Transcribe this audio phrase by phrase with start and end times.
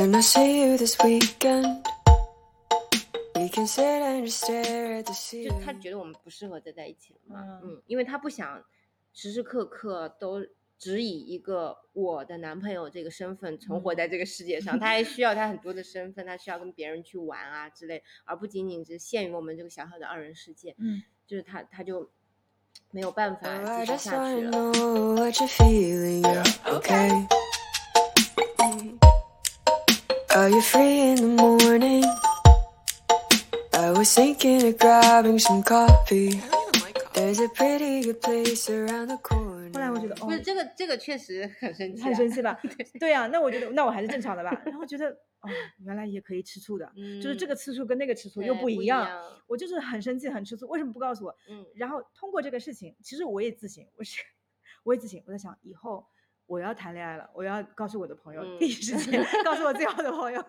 [0.00, 1.86] Can I see you this weekend?
[3.36, 5.60] We can sit and just stare at the 就 ceiling.
[5.62, 8.64] 他觉得我们不适合再在一起了嘛，嗯嗯，因为他不想
[9.12, 10.42] 时时刻刻都
[10.78, 22.10] 只以一个我的男朋友这个身份存活在这个世界上， 他还需要他很多的身份，他需要跟别人去玩啊之类，而不仅仅只限于我们这个小小的二人世界，嗯，就是他他就
[22.90, 24.72] 没有办 Oh, 法继续下去了。
[30.34, 32.04] Are you free in the morning?
[33.72, 36.40] I was thinking of grabbing some coffee.
[37.14, 39.72] There's a pretty good place around the corner.
[39.72, 42.58] 后来我觉得哦不，是这个这个确实很生气、啊，很生气吧？
[43.00, 44.50] 对呀、那我觉得那我还是正常的吧。
[44.64, 45.48] 然后觉得哦，
[45.84, 46.90] 原来也可以吃醋的，
[47.22, 49.02] 就是这个嗯吃醋跟那个吃醋又不一样。
[49.02, 51.34] 一样我就是很生气很吃醋，为什么不告诉我？
[51.48, 54.20] 嗯，然后通过这个事情，其实我也自省，我是
[54.84, 56.06] 我也自省，我在想以后
[56.50, 60.40] 我要谈恋爱了，我要告诉我的朋友，第一嗯时间告诉我最好的朋友。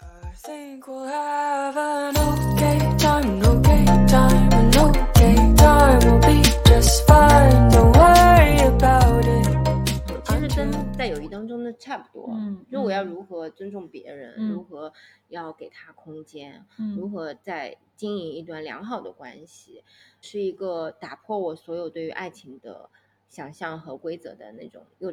[0.00, 5.98] I think we'll have an okay time, an okay time, an okay time.
[5.98, 7.70] We'll be just fine.
[7.72, 9.48] Don't worry about it.
[10.26, 12.28] 其实跟在友谊当中的差不多。
[12.32, 14.92] 嗯就我要嗯如何尊重别人，嗯如何
[15.26, 19.82] 要给他空间，嗯如何在经营一段良好的关系，
[20.20, 22.88] 是一个打破我所有对于爱情的
[23.28, 25.12] 想象和规则的那种又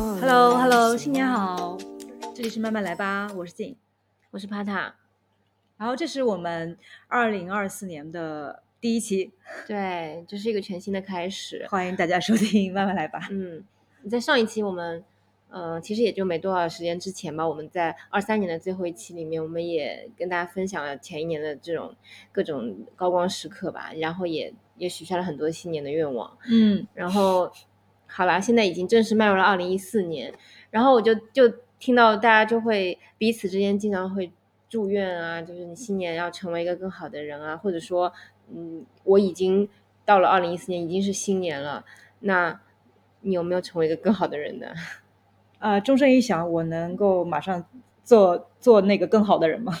[0.33, 1.77] Hello Hello，新年好，
[2.33, 3.75] 这里是慢慢来吧，我是静。
[4.29, 4.95] 我是帕塔，
[5.75, 6.77] 然后这是我们
[7.09, 9.33] 二零二四年的第一期，
[9.67, 11.67] 对，这是一个全新的开始。
[11.69, 13.27] 欢迎大家收听慢慢来吧。
[13.29, 13.61] 嗯，
[14.09, 15.03] 在上一期我们，
[15.49, 21.93] 呃，其实也就没多少时间之前吧，我们在二三年的最后一期里面，我们也跟大家分享了前一年的这种
[22.31, 26.37] 各种高光时刻吧，然后也也许下了很多新年的愿望。
[26.49, 27.51] 嗯，然后，
[28.13, 30.33] 好啦，现在已经正式迈入了二零一四年，
[30.69, 31.47] 然后我就就
[31.79, 34.31] 听到大家就会彼此之间经常会
[34.69, 38.11] 祝愿啊，就是你新年要成为一个更好的人啊，或者说，
[38.53, 39.67] 嗯，我已经
[40.03, 41.85] 到了二零一四年，已经是新年了，
[42.19, 42.59] 那
[43.21, 44.67] 你有没有成为一个更好的人呢？
[45.59, 47.63] 呃，钟声一响，我能够马上
[48.03, 49.77] 做做那个更好的人吗？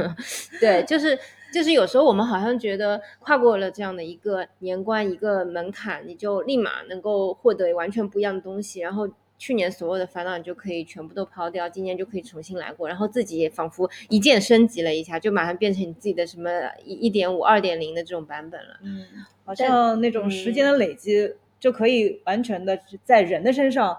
[0.60, 1.18] 对，就是
[1.52, 16.50] 就是有时候我们好像觉得跨过了这样的一个年关一个门槛，你就立马能够获得完全不一样的东西，然后去年所有的烦恼你就可以全部都抛掉，今年就可以重新来过，然后自己也仿佛一键升级了一下，就马上变成你自己的什么
[16.84, 18.78] 一一点五、二点零的这种版本了。
[18.82, 19.06] 嗯，
[19.44, 23.96] 好像那种时间的累积就可以完全的在人的身上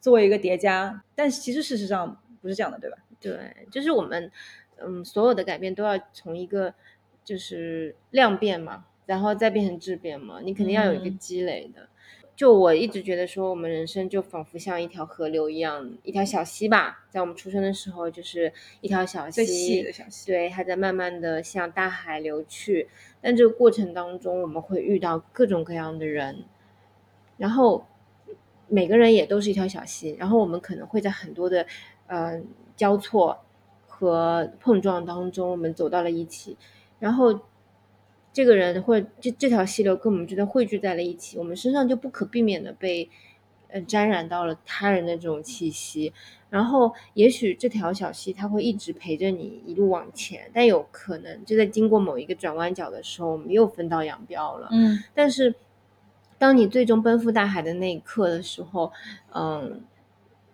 [0.00, 2.98] 做一个叠加，但其实事实上不是这样的，对吧？
[3.18, 3.38] 对，
[3.70, 4.30] 就是我们，
[4.84, 6.74] 嗯，所有的改变都要从一个
[7.24, 11.88] 就是量变嘛，然后再变成质变嘛，你肯定要有一个嗯积累的。
[12.34, 18.50] 就我一直觉得说，我们人生就仿佛像一条河流一样，一条小溪吧，在我们出生的时候就是
[18.80, 22.88] 一条小溪，最细的小溪对，它在慢慢的向大海流去。
[23.20, 26.44] 但这个过程当中，我们会遇到各种各样的人，
[27.36, 27.86] 然后
[28.66, 31.66] 每个人也都是一条小溪，然后我们可能会在很多的
[32.06, 32.42] 呃
[32.76, 33.44] 交错
[33.86, 36.56] 和碰撞当中，我们走到了一起，
[37.02, 37.36] 然后
[38.32, 43.10] 这个人或者这这条溪流跟我们之间汇聚在了一起，我们身上就不可避免的被
[43.70, 46.12] 呃沾染到了他人的这种气息，
[46.48, 54.68] 然后也许这条小溪它会一直陪着你一路往前，但有可能就在经过某一个转弯角的时候，我们又分道扬镳了。
[54.70, 55.52] 嗯但是，
[56.38, 58.92] 当你最终奔赴大海的那一刻的时候，
[59.34, 59.82] 嗯，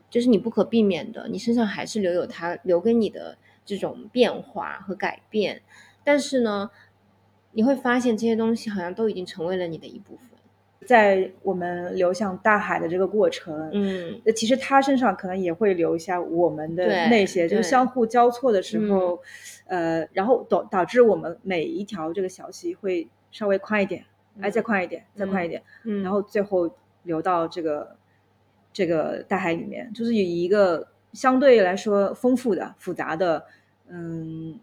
[0.08, 3.36] 就是你不可避免的，你身上还是留有它留给你的
[3.66, 5.60] 这种变化和改变。
[6.08, 6.70] 但是呢，
[7.52, 10.26] 你会发现这些东西好像都已经成为了你的一部分。
[10.86, 19.20] 在我们流向大海的这个过程，嗯，那其实他身上可能也会留下我们的那些，就是相互交错的时候，
[19.66, 24.02] 呃，然后导导致我们每一条这个小溪会稍微宽一点，
[24.40, 26.70] 哎，再宽一点，再宽一点，嗯，然后最后
[27.02, 27.96] 流到这个
[28.72, 33.44] 这个大海里面，就是以一个相对来说丰富的、复杂的，
[33.90, 34.58] 嗯，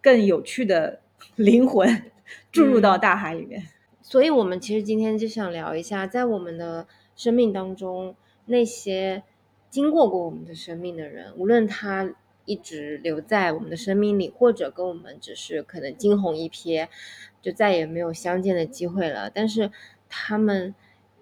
[0.00, 1.00] 更有趣的
[1.36, 2.10] 灵魂
[2.50, 3.68] 注入到嗯大海里面。
[4.02, 8.16] 所以，我们其实今天就想聊一下，在我们的生命当中，
[8.46, 9.22] 那些
[9.68, 12.12] 经过过我们的生命的人，无论他
[12.44, 16.88] 一直留在我们的生命里，或者跟我们只是可能惊鸿一瞥，
[17.40, 19.30] 就再也没有相见的机会了。
[19.30, 19.70] 但是
[20.08, 20.74] 他们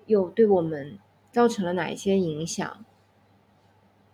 [0.06, 0.98] 又对我们
[1.30, 2.84] 造成了哪一些影响？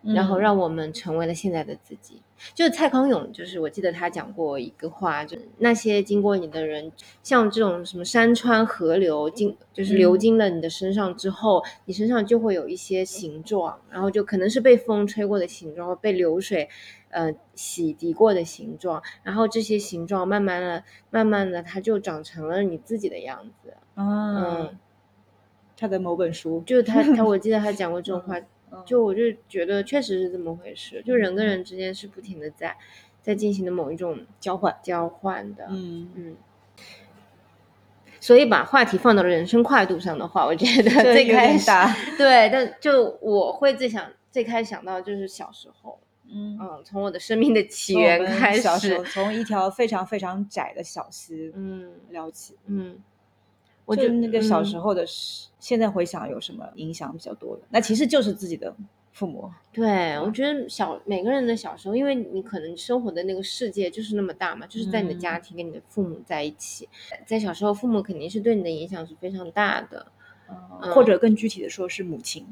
[0.03, 2.24] 然后嗯让我们成为了现在的自己。
[2.55, 6.91] 就是蔡康永，就是我记得他讲过一个话，就那些经过你的人，
[7.23, 10.19] 像这种什么山川河流经，就是流嗯。
[10.19, 16.69] 经了你的身上之后，你身上就会有一些形状，然后就可能是被风吹过的形状，或被流水
[17.11, 23.75] 呃洗涤过的形状，然后这些形状慢慢的、慢慢的，它就长成了你自己的样子。
[23.95, 24.79] 啊，嗯，
[25.77, 28.47] 他的某本书，就是他他，我记得他讲过这种 话，嗯
[28.87, 32.77] 就我就觉得确实是这么回事，就人跟人之间是不停的在
[33.23, 36.37] 在进行的某一种交换，交换的，嗯，嗯。
[38.21, 52.97] 所以把话题放到了人生跨度上的话，我觉得最开始大， 对，但就我会最想最开始想到就是小时候，嗯，嗯，从我的生命的起源开小时候始，从一条非常非常窄的小溪嗯聊起，嗯，
[53.85, 57.63] 我觉得那个小嗯时候的事，现在回想有什么影响比较多的？
[57.71, 58.75] 那其实就是自己的
[59.13, 66.89] 父母，对，我觉得小每个人的小时候，因为你可能生活的那个世界就是那么大嘛，就是在你的家嗯庭跟你的父母在一起，
[67.27, 70.07] 在小时候，父母肯定是对你的影响是非常大的。
[70.47, 72.47] 嗯或嗯者更具体的说是母亲，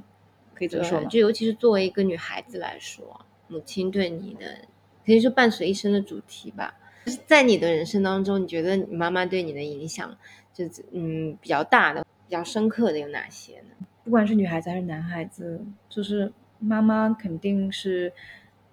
[0.55, 1.07] 可以这么说，吗？
[1.11, 4.47] 就尤其是作为一个女孩子来说，母亲对你的
[5.05, 6.75] 可以说伴随一生的主题吧。
[7.27, 10.17] 在你的人生当中，你觉得你妈妈对你的影响，
[10.53, 13.87] 就嗯比较大的、比较深刻的有哪些呢？
[14.05, 18.13] 不管是女孩子还是男孩子，就是妈妈肯定是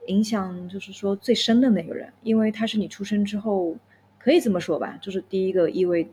[0.08, 3.76] 影响，就是说最深的那个人，因为她是你出生之后，
[4.18, 6.08] 可以这么说吧，就是第一个依偎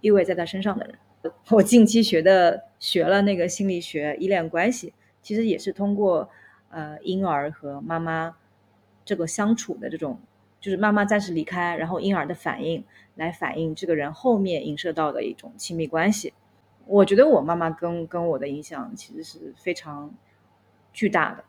[0.00, 1.32] 依偎在她身上的人。
[1.50, 4.92] 我近期学的学了那个心理学依恋关系，
[5.22, 6.28] 其实也是通过
[6.70, 8.36] 呃婴儿和妈妈
[9.04, 10.20] 这个相处的这种，
[10.66, 12.84] 就是妈妈暂时离开，然后婴儿的反应
[13.14, 16.34] 来反映这个人后面影射到的一种亲密关系。
[16.86, 20.12] 我觉得我妈妈跟跟我的影响其实是非常
[20.92, 21.44] 巨大的，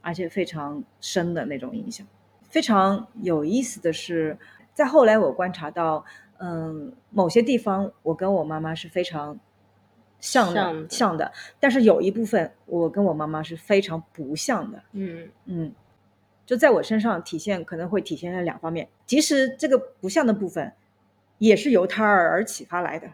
[0.00, 2.04] 而且非常深的那种影响。
[2.48, 4.36] 非常有意思的是，
[4.72, 6.04] 在后来我观察到，
[6.38, 9.38] 嗯，某些地方我跟我妈妈是非常
[10.18, 14.82] 像的像的像的，但是有一部分我跟我妈妈是非常不像的。
[14.90, 15.72] 嗯嗯，
[16.46, 20.72] 就在我身上体现可能会体现在两方面，其实这个不像的部分
[21.38, 23.08] 也是由他而而启发来的。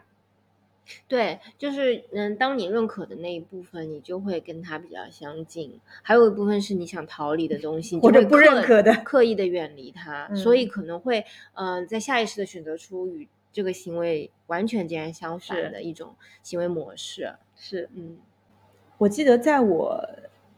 [1.07, 10.67] 对，就是嗯，当你认可的那一部分，你就会跟他比较相近；还有一部分是你想逃离的东西，或者不认可的刻意的远离他，所以嗯。
[10.67, 11.23] 可能会
[11.53, 16.13] 嗯、呃在下意识的选择出与这个行为完全截然相反的一种
[16.43, 17.35] 行为模式。
[17.55, 17.87] 是。
[17.93, 18.17] 嗯。
[18.97, 20.09] 我记得在我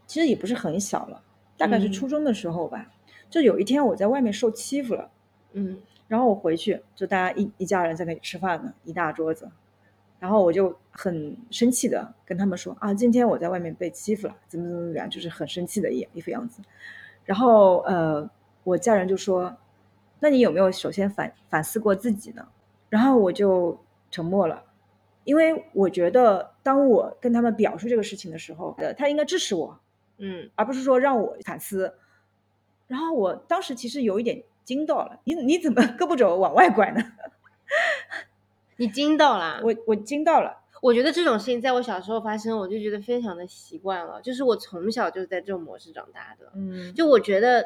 [0.07, 1.21] 其实也不是很小了，
[1.57, 2.91] 大概是嗯初中的时候吧，
[3.29, 5.09] 就有一天我在外面受欺负了，
[5.53, 5.77] 嗯
[6.07, 9.49] 然后我回去就大家一一家人在那里吃饭呢，一大桌子，
[10.19, 16.61] 然后我就很生气的跟他们说啊，今天我在外面被欺负了，怎么怎么怎么样，就是很生气的一一副样子。
[17.25, 18.29] 然后呃，
[18.63, 19.55] 我家人就说，
[20.19, 22.45] 那你有没有首先反反思过自己呢？
[22.89, 23.79] 然后我就
[24.11, 24.63] 沉默了，
[25.23, 29.79] 因为我觉得当我跟他们表述这个事情的时候，呃，他应该支持我，
[30.25, 31.93] 嗯而不是说让我反思。
[32.87, 37.01] 然后我当时其实有一点惊到了，你你怎么 胳膊肘往外拐呢？
[38.77, 39.61] 你惊到了！
[39.63, 46.51] 我我惊到了，我觉得这种事情在我小时候发生，我就觉得非常的习惯了，就是我从小就是在这种模式长大的。
[46.55, 47.65] 嗯，就我觉得，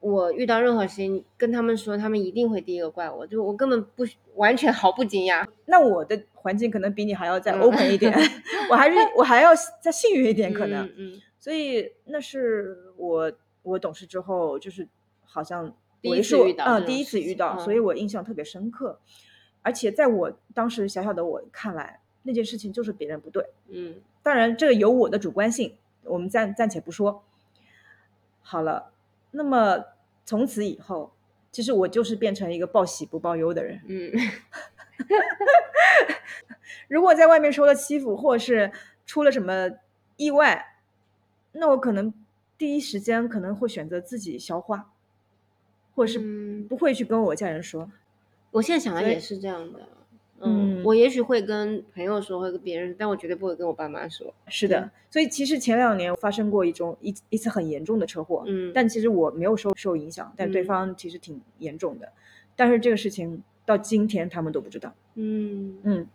[0.00, 5.46] 我遇到任何事情跟他们说，他们一定会第一个怪我，就我根本不完全毫不惊讶。
[5.66, 8.12] 那我的环境可能比你还要再嗯 open 一点，
[8.70, 9.50] 我还是我还要
[9.80, 13.30] 再幸运一点可能，嗯嗯，所以那是我
[13.62, 14.88] 我懂事之后就是
[15.26, 18.98] 好像第一次为数遇到嗯第一次遇到，所以嗯我印象特别深刻，
[19.60, 23.50] 而且在我当时小小的我看来，那件事情就是别人不对。
[23.68, 27.22] 嗯当然，这个有我的主观性，我们暂暂且不说。
[28.40, 28.90] 好了，
[29.32, 29.84] 那么
[30.24, 31.12] 从此以后，
[31.52, 33.82] 其实我就是变成一个报喜不报忧的人。
[33.86, 34.10] 嗯
[36.88, 38.72] 如果在外面受了欺负，或者是
[39.04, 39.72] 出了什么
[40.16, 40.73] 意外，
[41.54, 42.12] 那我可能
[42.58, 44.92] 第一时间可能会选择自己消化，
[45.94, 47.90] 或者是嗯，不会去跟我家人说。
[48.50, 49.80] 我现在想的也是这样的。
[50.40, 54.34] 嗯，嗯我也许会跟朋友说，会跟别人，但我绝对不会跟我爸妈说。
[54.48, 62.12] 是的，所以其实前两年发生过一种一一次很严重的车祸，嗯，但其实我没有受受影响，但对嗯方其实挺严重的。
[62.56, 64.92] 但是这个事情到今天他们都不知道。
[65.14, 66.06] 嗯嗯，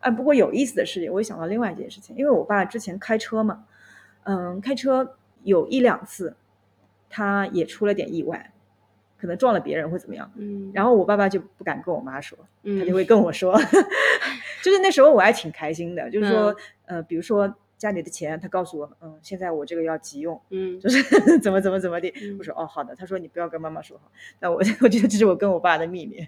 [0.00, 3.64] 啊，不过有意思的是，我也想到另外一件事情，因为我爸之前开车嘛，
[4.24, 6.34] 嗯，开车有一两次，
[7.10, 8.52] 他也出了点意外，
[9.18, 10.30] 可能撞了别人或怎么样。
[10.36, 13.56] 嗯，然后我爸爸就不敢跟我妈说，嗯他就会跟我说，
[14.62, 16.52] 就是那时候我还挺开心的，就是说，
[16.86, 21.02] 嗯呃，比如说家里的钱，他告诉我，嗯，现在我这个要急用，嗯就是
[21.42, 22.08] 怎么怎么怎么的。
[22.22, 22.94] 嗯我说哦，好的。
[22.94, 24.04] 他说你不要跟妈妈说哈。
[24.38, 26.24] 那我 我觉得这是我跟我爸的秘密。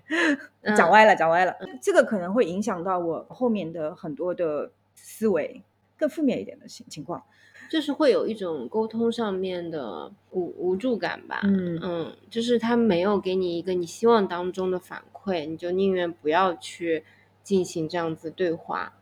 [0.62, 1.54] 嗯讲歪了，讲歪了。
[1.80, 5.62] 这个可能会影响到我后面的很多的思维，
[5.96, 7.22] 更负面一点的情情况。
[7.70, 11.40] 就是会有一种沟通上面的无无助感吧。
[11.44, 17.04] 嗯嗯，就是他没有给你一个你希望当中的反馈，你就宁愿不要去
[17.42, 18.94] 进行这样子对话。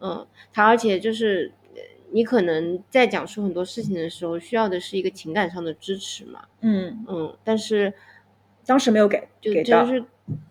[0.00, 1.80] 嗯，他而且就是呃
[2.10, 6.44] 你可能在讲述很多事情的时候，需要的是一个情感上的支持嘛。
[6.60, 7.92] 嗯，嗯，但是
[8.66, 9.92] 当时没有给就给到就。
[9.92, 10.04] 是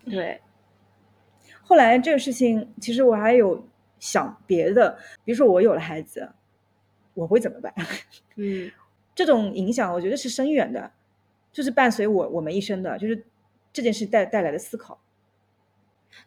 [0.04, 0.40] 对，
[1.62, 3.66] 后来这个事情，其实我还有
[3.98, 6.28] 想别的，比如说我有了孩子，
[7.14, 7.72] 我会怎么办？
[8.36, 8.70] 嗯
[9.14, 10.90] 这种影响，我觉得是深远的，
[11.52, 13.24] 就是伴随我我们一生的，就是
[13.72, 15.00] 这件事带带来的思考。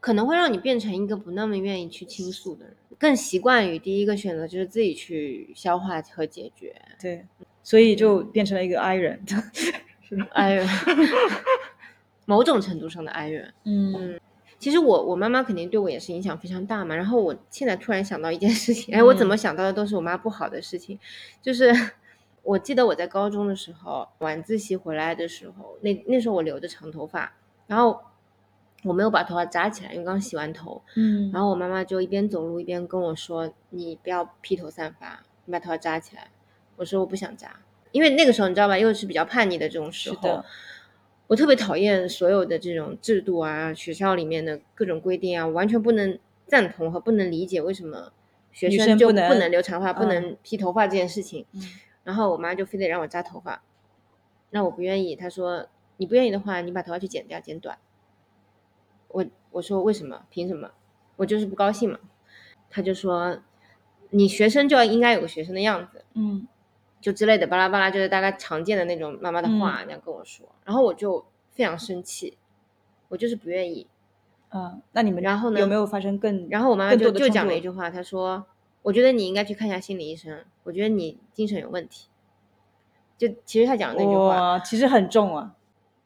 [0.02, 6.76] 可能会让你变成一个不那么愿意去倾诉的人，更习惯于第一个选择就是自己去消化和解决。
[7.02, 7.26] 对，
[7.64, 9.22] 所以就变成了一个 I 人。
[10.34, 10.68] 哀人，
[12.26, 13.54] 某种程度上的哀怨。
[13.66, 14.20] 嗯
[14.60, 16.96] 其实我我妈妈肯定对我也是影响非常大嘛。
[16.96, 19.30] 然后我现在突然想到一件事情，哎，我怎嗯。
[19.30, 21.00] 么想到的都是我妈不好的事情，
[21.42, 21.74] 就是
[22.44, 27.34] 我记得我在高中的时候晚自习回来的时候，那那时候我留着长头发，
[27.68, 28.02] 然后
[28.84, 31.30] 我没有把头发扎起来，因为刚洗完头，嗯。
[31.32, 36.30] 然后我妈妈就一边走路一边跟我说：“你不要披头散发，你把头发扎起来。”
[36.78, 37.60] 我说：“我不想扎，
[37.92, 40.46] 因为那个时候你知道吧，又是比较叛逆的这种时候是的，
[41.28, 48.12] 我特别讨厌所有的这种制度啊，学校里面的各种规定啊，我完全不能赞同和不能理解为什么
[48.52, 51.46] 学生就不能能留长发、不嗯能披头发这件事情。
[51.54, 51.62] 嗯
[52.08, 53.62] 然后我妈就非得让我扎头发，
[54.52, 55.14] 那我不愿意。
[55.14, 55.68] 她说
[55.98, 57.78] ：“你不愿意的话，你把头发去剪掉，剪短。”
[59.10, 60.24] 我我说为什么？
[60.30, 60.72] 凭什么？
[61.18, 62.00] 我就是不高兴嘛。
[62.70, 63.40] 她就说
[64.12, 66.48] ：“你学生就要应该有个学生的样子，嗯
[67.00, 70.48] 就之类的巴拉巴拉，就是大概常见的那种妈妈的话，那样跟我说。
[70.66, 72.38] 然后我就非常生气，
[73.10, 73.88] 我就是不愿意。
[74.50, 78.46] 嗯，那你们然后呢有没有发生更然后我妈妈就就讲了一句话，她说
[78.82, 82.08] ：“我觉得你应该去看一下心理医生，我觉得你精神有问题。”
[83.18, 85.56] 就其实她讲的那句话，其实很重啊，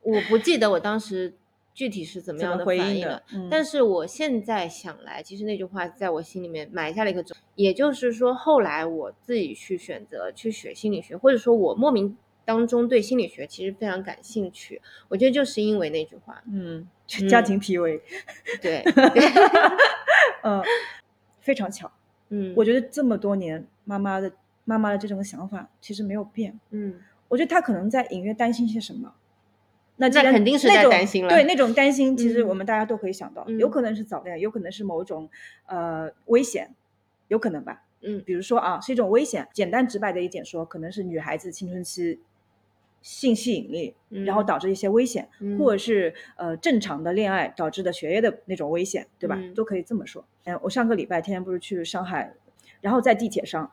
[0.01, 1.33] 我不记得我当时
[1.73, 16.87] 具体是怎么样的反应的但是我现在想来，其实那句话在我心里面埋下了一个种，也就是说，后来我自己去选择去学心理学，或者说我莫名当中对心理学其实非常感兴趣，我觉得就是因为那句话，嗯，
[17.29, 18.01] 家庭 PUA，
[18.61, 18.83] 对，
[20.43, 20.61] 嗯，
[21.39, 21.91] 非常巧。
[22.33, 24.31] 嗯，我觉得这么多年，妈妈的
[24.65, 26.59] 妈妈的这种想法其实没有变。
[26.69, 26.95] 嗯
[27.27, 29.13] 我觉得她可能在隐约担心些什么。
[30.01, 35.29] 那既那然肯定是在那种担心了对那种担心，其实嗯我们大家都可以想到，嗯有可能是早恋，有可能是某种
[35.67, 36.73] 呃危险，
[37.27, 37.83] 有可能吧。
[38.01, 39.47] 嗯比如说啊，是一种危险。
[39.53, 42.19] 简单直白的一点说，可能是女孩子青春期
[43.03, 49.35] 性吸引力，然后嗯导致一些危险，嗯或者是呃正常的恋爱导致的学业的那种危险，对吧？
[49.39, 50.25] 嗯都可以这么说。
[50.45, 52.33] 嗯，我上个礼拜天天不是去上海，
[52.81, 53.71] 然后在地铁上，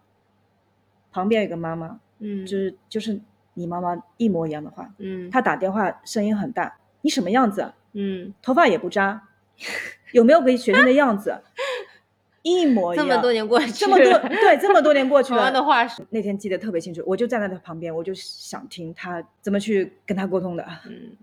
[1.10, 3.18] 旁边有个妈妈，嗯，就是就是
[3.58, 7.72] 你妈妈一模一样的话，嗯她打电话声音很大，你什么样子？
[7.92, 9.28] 嗯，头发也不扎，
[10.12, 11.42] 有没有个学生的样子？
[12.42, 13.06] 一模一样。
[13.06, 20.64] 这么多年过去，这么多对，这么多年过去了的话是，那天记得特别清楚，我就站在他旁边，我就想听他怎么去跟他沟通的。
[20.86, 21.16] 嗯。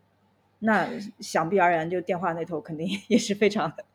[0.60, 0.88] 那
[1.20, 3.86] 想必而然，就电话那头肯定也是非常的，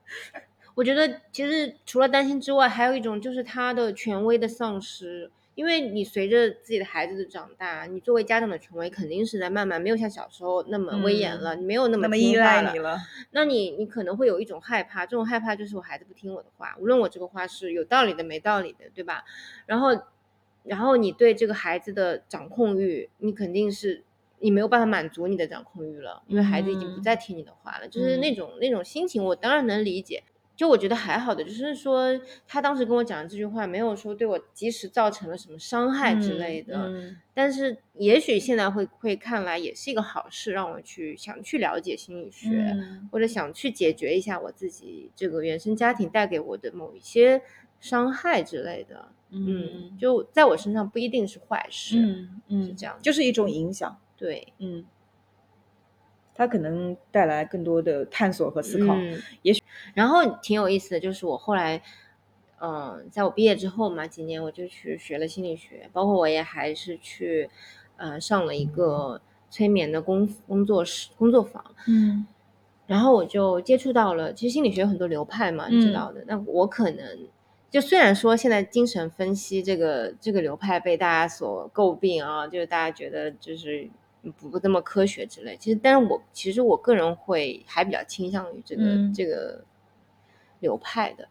[0.74, 5.30] 我觉得其实除了担心之外，还有一种就是他的权威的丧失。
[5.60, 12.98] 因为你随着自己的孩子的长大，你作为家长的权威肯定是在慢慢没有像小时候那么威严了，你没有那么依赖了你了。
[13.32, 19.22] 那你你可能会有一种害怕，这种害怕就是我孩子不听我的话，无论我这个话是有道理的没道理的，对吧？
[19.66, 19.90] 然后，
[20.62, 24.02] 然后你对这个孩子的掌控欲，你肯定是
[24.38, 30.22] 你没有办法满足你的掌控欲了，因为孩子已经不嗯再听你的话了，就是那嗯种那种心情，我当然能理解。
[30.60, 32.08] 就我觉得还好的，就是说
[32.46, 36.86] 他当时跟我讲的这句话，没有说对我及时造成了什么伤害之类的。
[36.88, 47.40] 嗯但是也许现在会会看来也是一个好事，让我去想去了解心理学，嗯或者想去解决一下我自己这个原生家庭带给我的某一些
[47.80, 49.08] 伤害之类的。
[49.30, 51.96] 嗯，就在我身上不一定是坏事。
[51.98, 53.98] 嗯嗯是这样就是一种影响。
[54.14, 54.84] 对，嗯，
[56.40, 58.94] 它可能带来更多的探索和思考。
[58.94, 61.82] 嗯，也许，然后挺有意思的，就是我后来，
[62.62, 67.50] 嗯、在我毕业之后嘛，几年我就去学了心理学，包括我也还是去，
[67.98, 69.20] 呃，上了一个
[69.50, 72.26] 催眠的工工作室工作坊，嗯
[72.86, 76.24] 然后我就接触到了，其实心理学有很多流派嘛，你知嗯道的。
[76.26, 77.28] 那我可能
[77.70, 83.90] 就虽然说现在精神分析这个这个流派被大家所诟病啊，就是大家觉得就是
[84.22, 85.56] 不不那么科学之类。
[85.56, 89.64] 其实，但是我其实我个人会还比较倾向于这个、嗯这个
[90.60, 91.26] 流派的。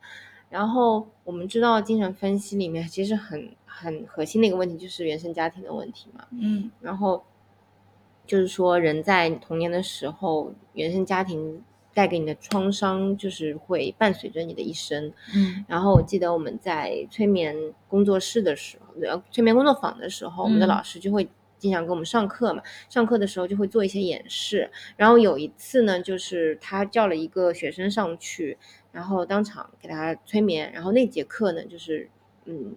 [0.49, 6.25] 然后我们知道精神分析里面其实很很核心的一个问题就是原生家庭的问题嘛。
[6.31, 7.23] 嗯然后
[8.25, 15.13] 就是说，人在童年的时候，原生家庭带给你的创伤，就是会伴随着你的一生。
[15.35, 17.55] 嗯然后我记得我们在催眠
[17.87, 21.27] 工作室的时候，呃，催眠工作坊的时候，我们的嗯老师就会
[21.59, 22.63] 经常给我们上课嘛。
[22.89, 24.71] 上课的时候就会做一些演示。
[24.97, 28.57] 然后有一次呢，就是他叫了一个学生上去，
[28.91, 30.71] 然后当场给他催眠。
[30.73, 32.09] 然后那节课呢，就是
[32.45, 32.73] 嗯，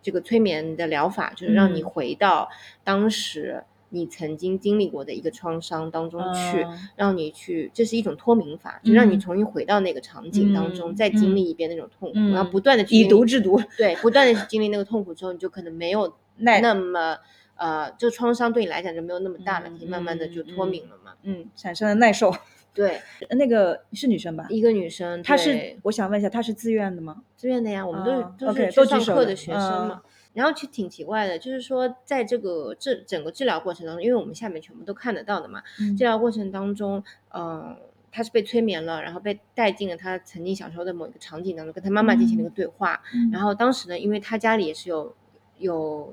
[0.00, 2.48] 这个催眠的疗法就是让你嗯回到
[2.84, 3.64] 当时。
[3.88, 17.16] 你曾经经历过的一个创伤当中去，嗯让你去，这是一种脱敏法，就让你嗯重新回到那个场景当中，嗯再经嗯历一遍那种痛苦，嗯然后不断的以毒制毒，对，不断的去经历那个痛苦之后，你就可能没有 那么
[17.56, 21.14] 呃，这创伤对你来讲就没有那么大了，嗯可以慢慢的就脱敏了嘛。
[21.22, 22.34] 嗯产生了耐受。
[22.74, 24.46] 对，那个是女生吧？
[24.50, 27.22] 一个女生，她是我想问一下，她是自愿的吗？
[27.34, 30.02] 自愿的呀，我们都是、都是去上课的学生嘛。
[30.34, 35.62] 然后其实挺奇怪的，就是说在这个治整个治疗过程当中，因为我们下面全部都看得到的嘛，
[35.96, 37.74] 治疗过程当中，呃，
[38.12, 43.00] 他是被催眠了，然后被带进了他曾经小时候的某一个场景当中，跟他妈妈进行了一个对话。
[43.32, 45.14] 然后当时呢，因为他家里也是有
[45.56, 46.12] 有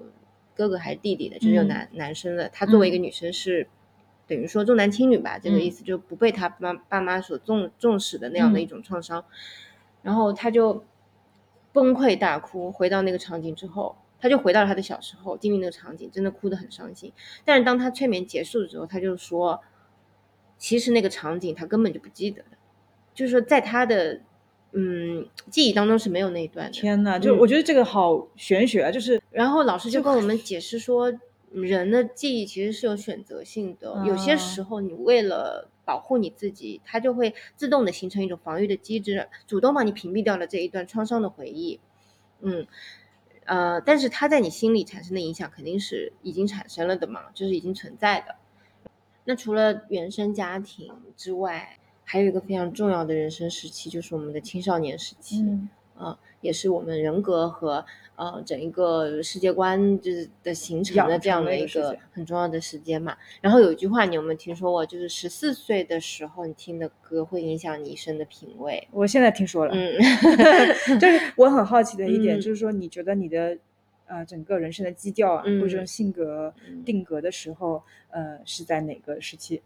[0.55, 3.67] 哥哥还是弟弟的，就是有嗯男、男生的，他作为一个女生是。
[4.25, 9.25] 等于说重男轻女吧，这个嗯意思就不被他爸爸妈所重重视的那样的一嗯种创伤，
[10.01, 10.85] 然后他就
[11.73, 12.71] 崩溃大哭。
[12.71, 17.11] 回到那个场景之后，他就回到了他的小时候，经历那个场景，真的哭得很伤心。
[17.43, 19.61] 但是当他催眠结束之后，他就说，
[20.57, 22.57] 其实那个场景他根本就不记得的，
[23.13, 24.21] 就是说在他的
[24.73, 26.71] 嗯记忆当中是没有那一段的。
[26.71, 31.13] 天呐，就嗯我觉得这个好玄学啊，就是然后老师就跟我们解释说，
[31.51, 41.79] 人的记忆其实是有选择性的，有些啊时候你为了保护你自己，它就会自动的形成一种防御的机制，主动帮你屏蔽掉了这一段创伤的回忆。
[42.41, 42.65] 嗯，
[43.45, 48.35] 呃，但是它在你心里产生的影响肯定是已经产生了的嘛，就是已经存在的。
[49.25, 55.41] 那除了原生家庭之外，还有一个非常重要的人生时期，就是我们的青少年时期。
[55.41, 57.85] 嗯啊，也是我们人格和
[58.15, 63.15] 呃整一个世界观就是的形成的这样的的一个很重要的时间嘛。
[63.41, 64.83] 然后有一句话你有没有听说过？
[64.83, 68.85] 就是十四岁的时候你听的歌会影响你一生的品味。
[68.91, 69.95] 我现在听说了，嗯，
[70.99, 73.55] 就是我很好奇的一点，嗯就是说你觉得你的
[74.07, 79.61] 呃整个人生的基调啊，或者这种嗯性格嗯定格的时候，呃是在哪个时期？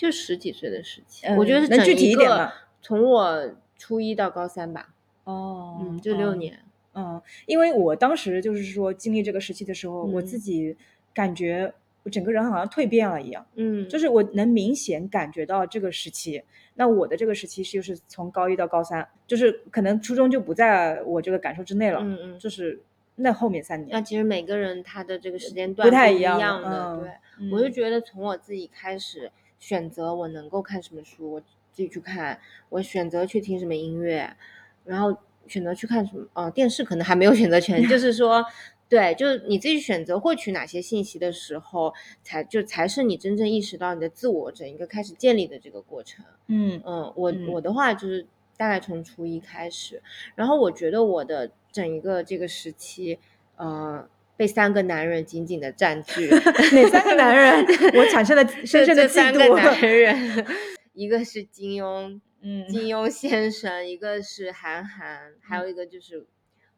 [0.00, 6.58] 就十几岁的时期，我觉得嗯能具体一点吗从我初一到高三吧，哦嗯，就六哦年。
[6.94, 10.76] 嗯，因为我当时就是说经历这个时期的时候，我自嗯己
[11.12, 11.70] 感觉
[12.02, 16.42] 我整个人好像蜕变了一样，嗯，就是我能明显感觉到这个时期。
[16.76, 22.38] 那我的这个时期是就是从高一到高三，就是可能初中就不在我这个感受之内了，嗯嗯。
[22.38, 22.80] 就是
[23.16, 27.50] 那后面三年那其实每个人他的这个时间段不太一样的对。
[27.52, 32.36] 我就嗯觉得从我自己开始选择我能够看什么书，我自己去看；
[32.70, 34.36] 我选择去听什么音乐，
[34.84, 38.44] 然后选择去看什么呃电视，可能还没有选择权，就 是说，
[38.88, 41.94] 对，就是你自己选择获取哪些信息的时候，
[42.24, 46.24] 才就才是你真正意识到你的自我整一个开始建立的这个过程。
[46.48, 50.02] 嗯嗯，我嗯我的话就是大概从初一开始，
[50.34, 53.18] 然后我觉得我的整一个这个时期，
[53.56, 54.08] 呃，
[54.40, 56.26] 被三个男人紧紧的占据。
[56.72, 57.62] 哪三个男人？
[57.92, 59.76] 我产生了深深的嫉三个男。
[59.86, 60.46] 人，
[60.94, 66.26] 一个是金庸，嗯金庸先生，一个是韩寒，还有一个就是，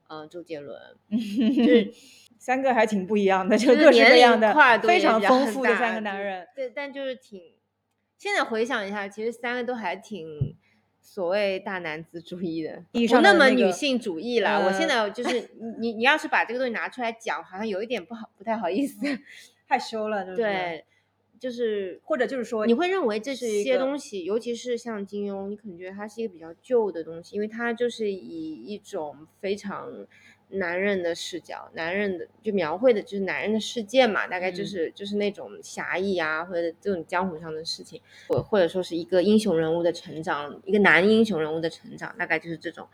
[0.08, 0.76] 呃，周杰伦，
[1.08, 1.92] 就是
[2.36, 6.44] 三个还挺不一样的，就就是各式各年样的龄跨，度非常丰富的三个男人。
[6.56, 7.40] 对，但就是挺，
[8.18, 10.56] 现在回想一下，其实三个都还挺
[11.02, 14.58] 所谓大男子主义的，不那么女性主义啦。
[14.64, 19.04] 我现呃在就是 你你你要是把这个东西拿出来讲，好像有一点不好，不太好意思。
[19.66, 20.84] 害羞了，对不，对，
[21.40, 30.06] 就是或者就是说你会认为这些东西，尤其是像金庸，你可能觉得它是一个比较旧的东西，因为它就是以一种非常
[30.52, 34.66] 男人的视角，男人的就描绘的就是男人的世界嘛，大概就嗯。
[34.66, 42.86] 是、就是那种侠义啊，或者这种江湖上的事情，或或者说是一个英雄人物的成长，一个男英雄人物的成长，大概就是这种。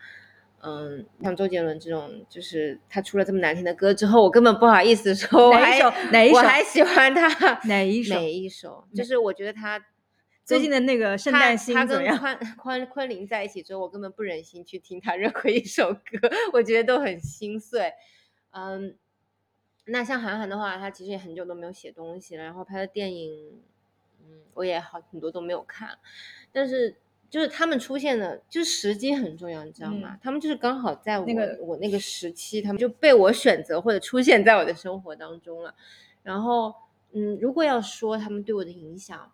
[0.60, 5.90] 嗯，像周杰伦这种，就是他出了这么难听的歌之后，我根本不好意思说我还哪一首？
[6.10, 6.34] 哪一首？
[6.34, 8.14] 我还喜欢他哪一首？
[8.16, 9.80] 哪一首，就是我觉得他
[10.48, 12.16] 最近的那个圣他诞星他怎么样？
[12.18, 16.00] 跟昆昆昆凌在一起之后，我根本不忍心去听他任何一首歌，
[16.54, 17.92] 我觉得都很心碎。
[18.52, 18.96] 嗯，
[19.84, 23.60] 那像韩寒的话，他其实也很久都没有写东西了，然后拍的电影，
[24.22, 25.98] 嗯，我也好很多都没有看，
[26.50, 26.96] 但是。
[27.30, 30.12] 就是他们出现的，就是时机很重要，你知道吗？
[30.14, 35.74] 嗯他们就是刚好在我那个我那个时期，他们就被我选择或者出现在我的生活当中了。
[36.22, 36.74] 然后，
[37.12, 39.30] 嗯，如果要说他们对我的影响，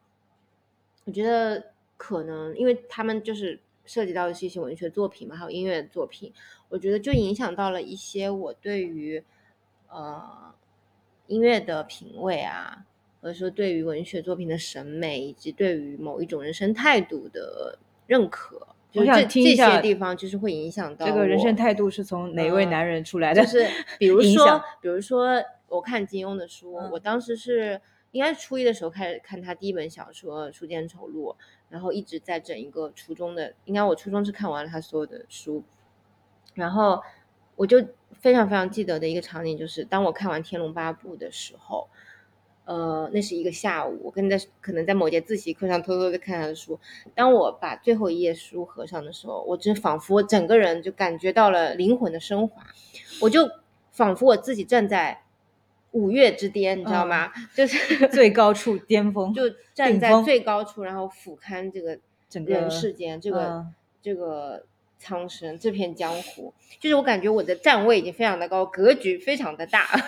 [1.04, 6.32] 我觉得可能因为他们就是涉及到的是一些文学作品嘛，还有音乐作品，
[6.68, 9.22] 我觉得就影响到了一些我对于
[9.88, 10.54] 呃
[11.26, 12.84] 音乐的品味啊，
[13.20, 18.66] 或者说对于文学作品的审美，以及对于某一种人生态度的认可。
[18.90, 23.42] 就我想是这这听一下些地方就是会影响到这个人生态度是从哪位嗯男人出来的？
[23.42, 23.66] 就是
[23.98, 27.80] 比如说，比如说我看金庸的书，嗯我当时是
[28.14, 31.36] 应该是初一的时候开始看他第一本小说《书剑丑录》，
[31.68, 35.62] 然后一直在整一个初中的，应该我初中是看完了他所有的书，
[36.54, 37.02] 然后
[37.56, 37.84] 我就
[38.20, 41.88] 非常非常记得的一个场景就是，当我看完《天龙八部》的时候。
[42.66, 46.80] 呃，那是一个下午，我跟在可能在某节自习课上偷偷的看他的书。
[47.14, 52.64] 当我把最后一页书合上的时候，我真仿佛整个人就感觉到了灵魂的升华，
[53.20, 53.50] 我就
[53.92, 55.23] 仿佛我自己站在
[55.94, 57.32] 五岳之巅，你知道吗？
[57.54, 64.66] 就是 最高处巅峰，就站在最高处，然后俯瞰这个整个人世间，这个、嗯这个
[64.98, 69.88] 苍生，这片江湖，就是我感觉我的站位已经非常的高，格局非常的大。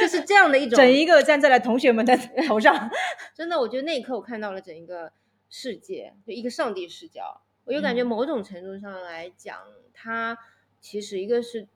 [0.00, 2.16] 就是这样的一种，整一个站在了同学们的
[2.46, 2.90] 头上。
[3.34, 5.10] 真的，我觉得那一刻我看到了整一个
[5.48, 7.40] 世界，就一个上帝视角。
[7.64, 9.56] 我就感觉嗯某种程度上来讲，
[9.94, 10.36] 它
[10.80, 11.66] 其实一个是，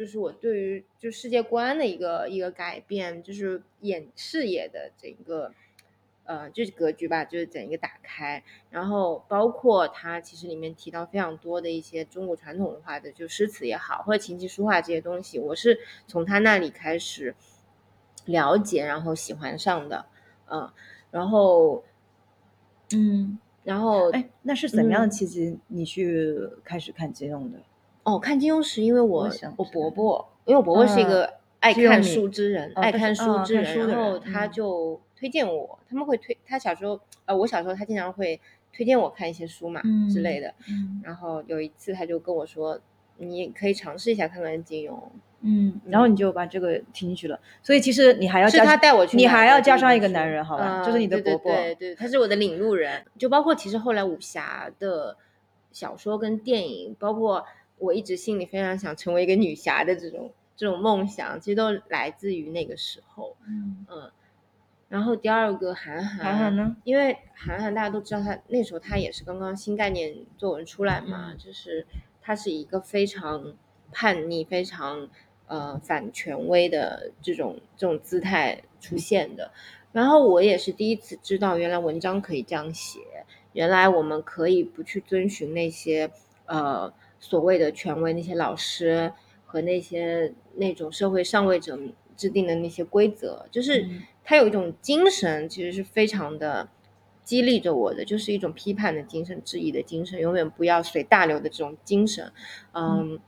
[0.00, 5.52] 就是我对于就世界观的一个一个改变，就是眼视野的整个，
[6.24, 8.42] 呃，就是格局吧，就是整一个打开。
[8.70, 17.34] 然后包括他其实里面提到非常多的一些中国传统文化的，就诗词也好，或者琴棋书画这些东西，我是从他那里开始
[18.24, 20.06] 了解，然后喜欢上的。
[20.46, 20.72] 嗯，
[21.10, 21.84] 然后，
[22.94, 27.60] 嗯，然后，哎，那是怎么样的嗯契机你去开始看金庸的？
[28.02, 38.40] 哦，看金庸是因为我我伯伯，因为我伯伯是一嗯个爱看书之人，爱看书之人，然后他嗯就推荐我，他们会推他小时候，呃，我小时候他经常会
[38.72, 42.80] 推荐我看一些书嘛、之类的，嗯然后有一次他就跟我说，
[43.18, 44.94] 你可以尝试一下看看金庸，
[45.42, 47.38] 嗯，然后你就把这个听进去了。
[47.62, 50.80] 所以其实你还要是他带我去你还要加上一个男人，好吧？
[50.80, 51.52] 嗯就是你的对伯伯。
[51.52, 53.04] 对对对，他是我的领路人。
[53.18, 55.16] 就包括其实后来武侠的
[55.70, 57.44] 小说跟电影，包括
[57.80, 63.36] 我一直心里非常想成为一个女侠的这种这种梦想，其实都来自于那个时候。
[63.48, 64.10] 嗯，嗯，
[64.88, 66.76] 然后第二个韩寒，韩寒呢？
[66.84, 71.86] 因为韩寒大家都知道他那时候他也是刚刚新概念作文出来嘛，嗯就是
[72.20, 73.54] 他是一个非常
[73.90, 75.08] 叛逆、非常
[75.46, 79.50] 呃反权威的这种这种姿态出现的。
[79.92, 83.00] 然后我也是第一次知道，原来文章可以这样写，
[83.54, 86.10] 原来我们可以不去遵循那些
[86.46, 89.12] 呃所谓的权威那些老师
[89.46, 91.78] 和那些那种社会上位者
[92.16, 96.68] 制定的那些规则，就是嗯他有一种精神，其实是非常的
[97.24, 102.32] 激励着我的，就是一种批判的精神、质疑的精神，永远不要随大流的这种精神。
[102.72, 103.18] 嗯，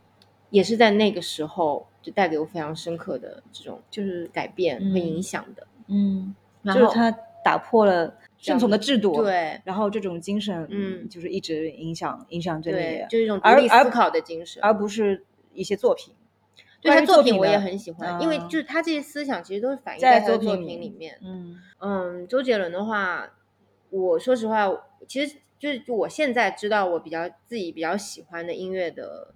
[0.51, 5.67] 也是在那个时候就带给我非常深刻的这种就是改变和影响的。
[5.89, 7.11] 嗯，然后就是他
[7.45, 15.25] 打破了顺从的制度，，对然后这种精神，嗯就是一直影响影响着对你，，就是一种独立思考的精神，而不是
[15.55, 16.15] 一些作品。
[16.81, 21.17] 对他作品我也很喜欢，因为嗯就是他这些思想其实都是反映在在他的作作品里品里面。
[21.23, 23.31] 嗯嗯，周杰伦的话，
[23.91, 24.67] 我说实话，
[25.07, 29.33] 其实就是我现在知道我比较自己比较喜欢的音乐的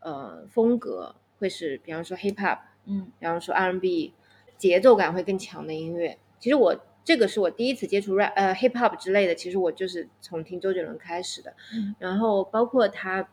[0.00, 4.12] 呃风格，会是比方说 hip hop，嗯比方说 R&B，
[4.58, 6.18] 节奏感会更强的音乐。
[6.38, 11.54] 其实我这个是我第一次接触 rap 呃 hip hop 之类的，其实我就是从听周杰伦开始的。
[11.74, 13.28] 嗯然后包括他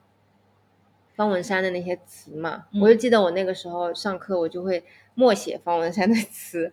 [1.15, 6.71] 方文山的那些词嘛，嗯我就记得我那个时候上课我就会默写方文山的词，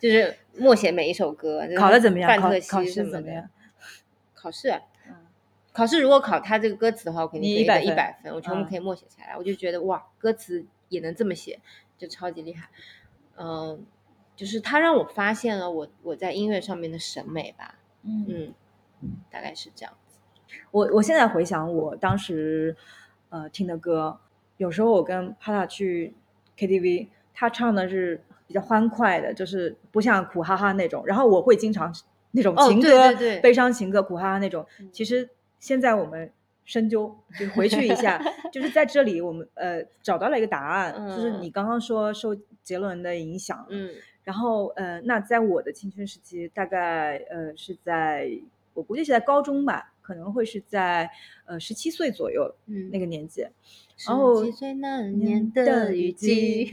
[0.00, 1.64] 就是默写每一首歌。
[1.66, 2.28] 就是考的怎么样？
[2.40, 3.50] 考范特考西什么的试怎么样？？
[4.34, 4.80] 考试
[5.72, 9.36] 考试如果考他这个歌词的话，我肯定你100可以一百分，我全部嗯可以默写下来。
[9.36, 11.60] 我就觉得哇，歌词也能这么写，
[11.98, 12.68] 就超级厉害。
[13.36, 13.84] 嗯，
[14.36, 17.78] 就是他让我发现了我我在音乐上面的审美吧。
[18.02, 18.54] 嗯
[19.02, 20.18] 嗯，大概是这样子。
[20.70, 22.76] 我我现在回想我当时
[23.30, 24.18] 呃听的歌，
[24.58, 26.14] 有时候我跟帕塔去
[26.56, 31.02] KTV，他唱的是比较欢快的，就是不像苦哈哈那种。
[31.06, 31.92] 然后我会经常
[32.30, 34.64] 那种情歌、对对悲伤情歌、苦哈哈那种。
[34.78, 36.30] 嗯其实现在我们
[36.64, 38.22] 深究，就回去一下，
[38.52, 43.90] 就是在这里我们呃找到了一个答案，就是嗯你刚刚说受杰伦的影响，嗯
[44.26, 48.28] 然后呃，那在我的青春时期，大概呃是在
[48.74, 51.08] 我估计是在高中吧，可能会是在
[51.44, 53.46] 呃十七岁左右嗯，那个年纪。
[53.96, 56.68] 十然后几岁那年的雨季，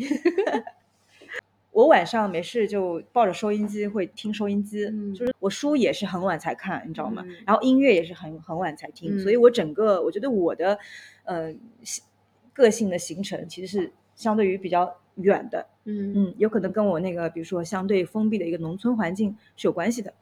[1.71, 7.23] 我晚上没事就抱着收音机会听收音机，嗯就是我书也是很晚才看，你知道吗？
[7.27, 10.79] 嗯然后音乐也是很很晚才听，嗯所以我整个我觉得我的
[11.25, 12.03] 呃性
[12.51, 20.13] 个性的形成其实是相对于比较远的，嗯嗯，有可能跟我那个比如说相对封闭的一个农村环境是有关系的。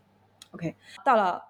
[0.52, 0.76] OK，
[1.06, 1.42] 到了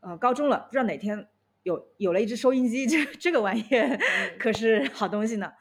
[0.00, 1.28] 呃高中了，不知道哪天
[1.62, 3.98] 有有了一只收音机，这这个玩意儿
[4.38, 5.52] 可是好东西呢。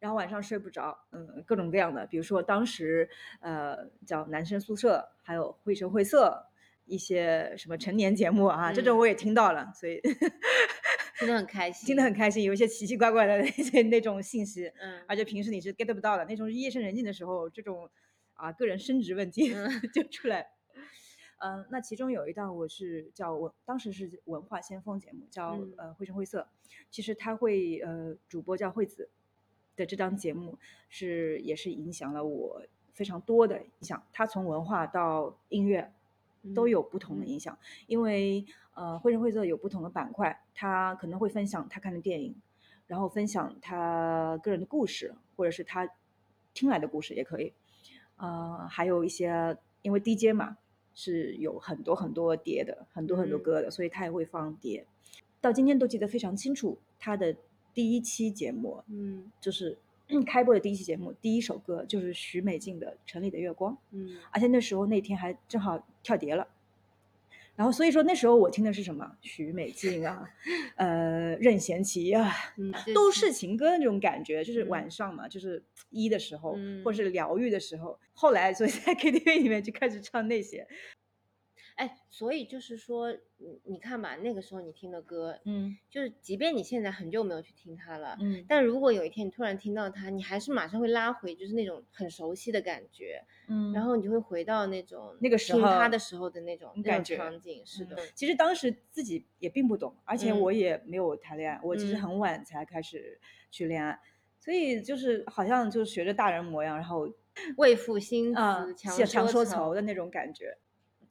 [0.00, 6.44] 然后晚上睡不着，嗯，各种各样的，比如说当时呃叫男生宿舍，还有绘声绘色，
[6.86, 10.02] 一些什么成年节目啊，这种嗯我也听到了，所以
[11.22, 17.88] 听得很开心，听得很开心，有一些奇奇怪怪的 那些那种信息，嗯而且平时你是 get 不到的，那种夜深人静的时候，这种
[18.34, 20.50] 啊个人升职问题嗯 就出来。
[21.44, 26.48] 嗯，那其中有一档我是叫文，当时是文化先锋节目，叫、嗯呃绘声绘色。
[26.88, 29.10] 其实他会呃主播叫惠子
[29.74, 30.56] 的这档节目
[30.88, 34.06] 是也是影响了我非常多的影响。
[34.12, 35.92] 他从文化到音乐
[36.54, 42.34] 都嗯有不同的嗯影响，因为呃绘声绘色有不同的板块，他可能会分享他看的电影，
[42.86, 45.88] 然后分享他个人的故事，或者是他
[46.54, 47.52] 听来的故事也可以。
[48.16, 50.58] 呃，还有一些因为 DJ 嘛
[50.94, 54.86] 是有很多很多碟的，很多很多嗯歌的，所以他也会放碟。
[55.40, 57.36] 到今天都记得非常清楚，他的
[57.74, 59.78] 第一期节目嗯就是
[60.26, 63.72] 开播的第一期节目，第一首歌就是许美静的《城里的月光》。
[63.92, 66.46] 嗯而且那时候那天还正好跳碟了，
[67.56, 69.16] 然后所以说那时候我听的是什么？
[69.20, 70.28] 许美静啊，
[70.76, 77.98] 呃，任贤齐啊，嗯， 都就是情歌那种感觉，就是嗯晚上嘛，就是一的时候，嗯或者是疗愈的时候。
[78.14, 80.66] 后来所以在 KTV 里面就开始唱那些，
[81.82, 97.66] 哎，所以就是说，你你看吧，那个时候你听的歌，嗯就是即便你现在很久没有去听它了，嗯但如果有一天你突然听到它，你还是马上会拉回就是那种很熟悉的感觉，嗯然后你就会回到那种那个时候听它的时候的那种感觉场景。
[97.66, 103.18] 是的，其实当时自己也并不懂，而且嗯我也没有谈恋爱，我其实嗯很晚才开始
[103.50, 103.98] 去恋爱，
[104.38, 107.12] 所以就是好像就学着大人模样，然后
[107.56, 110.56] 为赋新啊，词强强强说愁愁的那种感觉。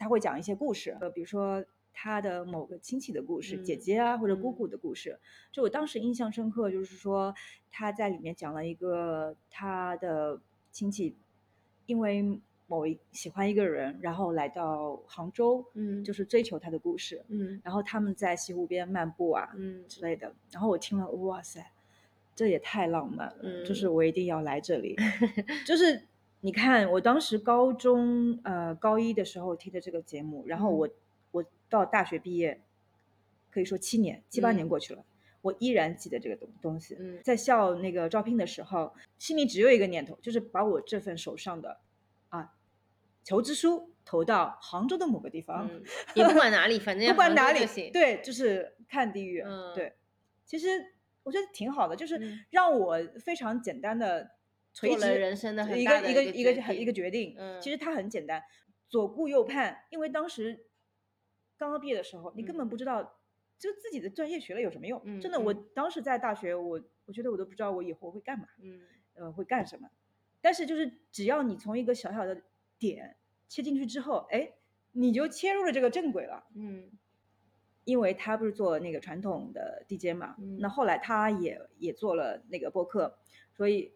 [0.01, 5.19] 他会讲一些故事，呃，比如说他的某个亲戚的故事，姐嗯姐啊或者姑嗯姑的故事。
[5.51, 7.31] 就我当时印象深刻，就是说
[7.69, 11.15] 他在里面讲了一个他的亲戚，
[11.85, 17.23] 因为某一喜欢一个人，然后来到杭州，嗯就是追求他的故事。
[17.27, 20.33] 嗯然后他们在西湖边漫步啊，嗯之类的。
[20.49, 21.63] 然后我听了，哇塞，
[22.33, 24.95] 这也太浪漫了，就是嗯我一定要来这里。
[25.67, 26.07] 就是
[26.41, 30.89] 你看，我当时高中呃高一的时候听的这个节目，然后我、
[31.31, 32.61] 我到大学毕业，
[33.51, 35.03] 可以说七年七八年嗯过去了。
[35.41, 41.79] 我依然记得这个东东西，嗯在校那个招聘的时候，心里只有一个念头，就是把我这份手上的
[42.29, 42.53] 啊
[43.23, 45.83] 求职书投到杭州的某个地方，嗯，
[46.15, 49.41] 也不管哪里，反正 不管哪里。，对，就是看地域。
[49.45, 49.93] 嗯对，
[50.45, 50.67] 其实
[51.23, 54.31] 我觉得挺好的，就是嗯让我非常简单的垂
[54.73, 57.35] 做了直人生的很一大的个一个一个一个很一个决定。
[57.37, 58.43] 嗯其实它很简单，
[58.87, 60.67] 左顾右盼，因为当时
[61.57, 63.17] 刚刚毕业的时候，你根本嗯不知道。
[63.59, 64.99] 就自己的专业学了有什么用？
[65.05, 68.81] 嗯真的，我嗯当时在大学，我我觉得我都不知道我以后会干嘛，嗯
[69.13, 69.87] 呃，会干什么。
[70.41, 72.41] 但是就是只要你从一个小小的
[72.79, 74.53] 点切进去之后，哎，
[74.93, 76.43] 你就切入了这个正轨了。
[76.55, 76.89] 嗯
[77.83, 83.19] 因为他不是做那个传统的 DJ 嘛，那嗯后来他也也做了那个播客，
[83.53, 83.93] 所以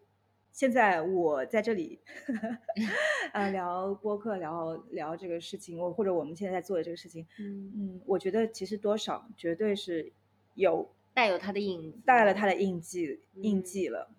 [0.56, 2.00] 现在我在这里，
[3.34, 10.10] 呃，聊播客，聊聊这个事情，我或者我们现在在做的这个事情，嗯，嗯，我觉得其实多少绝对是
[10.54, 13.62] 有带有它的影子，带了他的印记印嗯。
[13.62, 14.10] 记了。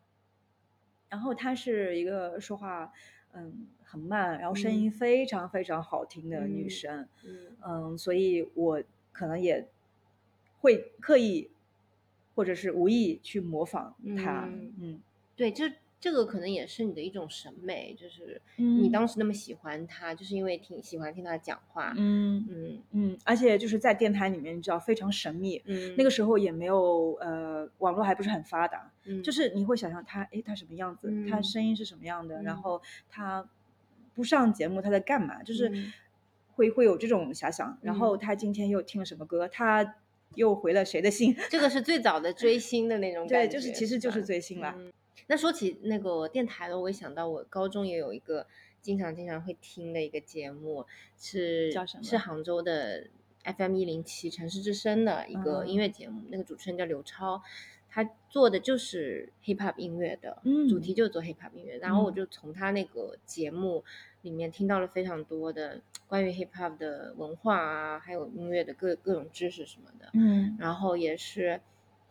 [1.09, 2.93] 然后她是一个说话
[3.33, 4.91] 嗯很慢，然后声音嗯。
[4.91, 7.57] 非常非常好听的女嗯生，嗯。
[7.65, 9.67] 嗯，所以我可能也
[10.59, 11.49] 会刻意
[12.35, 15.01] 或者是无意去模仿她，嗯嗯。
[15.35, 15.65] 对，就
[15.99, 21.93] 这个可能也是你的一种审美，就是嗯你当时那么喜欢他，就是因为挺喜欢听他讲话。
[21.97, 25.61] 嗯嗯嗯，而且就是在电台里面，你知道非常神秘。
[25.65, 33.49] 嗯，那个时候也没有呃，网络还不是很发达，嗯就是你会想象他，诶，他什么样子，他嗯声音是什么样的，然嗯后他
[34.13, 35.91] 不上节目他在干嘛，就是嗯
[36.53, 37.77] 会会有这种遐想。
[37.81, 39.95] 然后嗯他今天又听了什么歌，他
[40.35, 44.75] 又回了谁的信，这个是最早的追星的那种， 感觉，对就是其实就是追星了。
[44.77, 44.93] 嗯
[45.27, 48.47] 那说起那个电台了，我也想到我高中也有一个
[48.81, 50.85] 经常经常会听的一个节目，
[51.17, 52.03] 是叫什么？
[52.03, 53.07] 是杭州的
[53.43, 57.41] FM 一零七城市之声的一个嗯音乐节目，那个主持人叫刘超，
[57.89, 62.15] 他做的就是 hip hop 音乐的，嗯主题就是做 hip hop 音乐，然后我嗯。
[62.15, 63.83] 就从他那个节目
[64.21, 70.55] 里面听到了非常多的关于 hip hop 的文化啊，还有音乐的各各种知识什么的，嗯。
[70.59, 71.61] 然后也是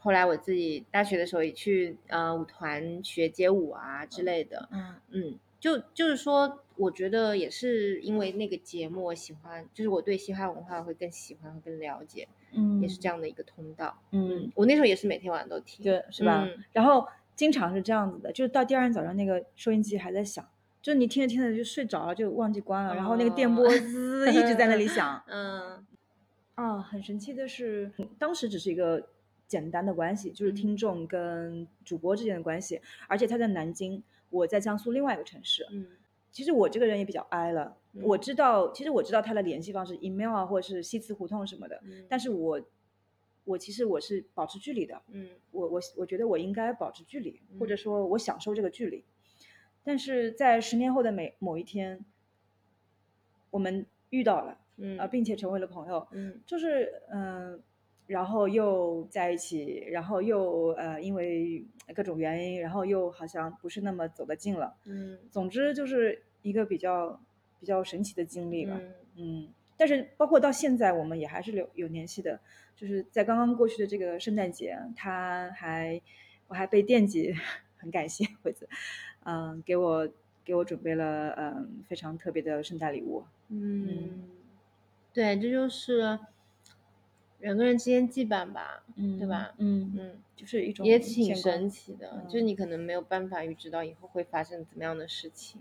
[0.07, 14.01] 后来我自己大学的时候也去呃舞团学街舞啊之类的，嗯嗯，就就是说，我觉得也是因为那个节目，我喜欢，就是我对嘻哈文化会更喜欢，会更了解，嗯，也是这样的一个通道。
[14.13, 16.45] 嗯嗯，我那时候也是每天晚上都听，对，是吧？
[16.47, 20.49] 嗯然后经常是这样子的，就是到第二天早上那个收音机还在响，
[20.81, 25.21] 就是你听着听着就睡着了，就忘记关了，然后那个电波哦滋一直在那里 响。
[25.27, 25.85] 嗯
[26.55, 29.09] 啊，很神奇的是，当时只是一个
[29.47, 30.55] 简单的关系，就是嗯。
[30.55, 35.67] 听众跟主播之间的关系，而且他在南京，我在江苏另外一个城市。
[35.71, 35.87] 嗯。
[36.31, 38.03] 其实我这个人也比较挨了，嗯。
[38.03, 42.61] 我知道，其实我知道他的联系方式，email 啊，或者是西祠胡同什么的，嗯，但是我
[43.45, 45.31] 我其实我是保持距离的，嗯。
[45.53, 47.77] 我我我觉得我应该保持距离，或者嗯。
[47.77, 49.05] 说我享受这个距离。
[49.85, 52.05] 但是在十年后的每某一天，
[53.51, 54.99] 我们遇到了嗯。
[54.99, 56.41] 啊、并且成为了朋友，嗯。
[56.45, 57.61] 就是嗯、呃
[58.07, 61.65] 然后又在一起，然后又呃因为
[61.95, 64.75] 各种原因，然后又好像不是那么走得近了。
[64.85, 67.21] 嗯总之就是一个比较
[67.59, 68.79] 比较神奇的经历吧。
[68.81, 72.39] 嗯嗯，但是包括到现在，我们也还是有有联系的。
[72.77, 75.99] 就是在刚刚过去的这个圣诞节，他还
[76.47, 77.35] 我还被惦记，
[77.79, 78.69] 很感谢惠子，
[79.25, 80.07] 嗯，给我
[80.45, 83.25] 给我准备了嗯非常特别的圣诞礼物。
[83.49, 84.29] 嗯，
[85.15, 86.19] 对，这就是
[87.39, 89.53] 人跟人之间羁绊吧，嗯对吧？
[89.59, 90.13] 嗯，嗯。
[90.37, 95.59] 就是一种也挺神奇的，嗯就是你可能没有办法预知到以后会发生怎么样的事情。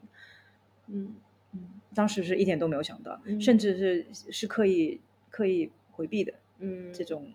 [0.87, 1.15] 嗯
[1.53, 7.31] 嗯，当时是一点都没有想到，嗯甚至是是刻意刻意回避的嗯，这种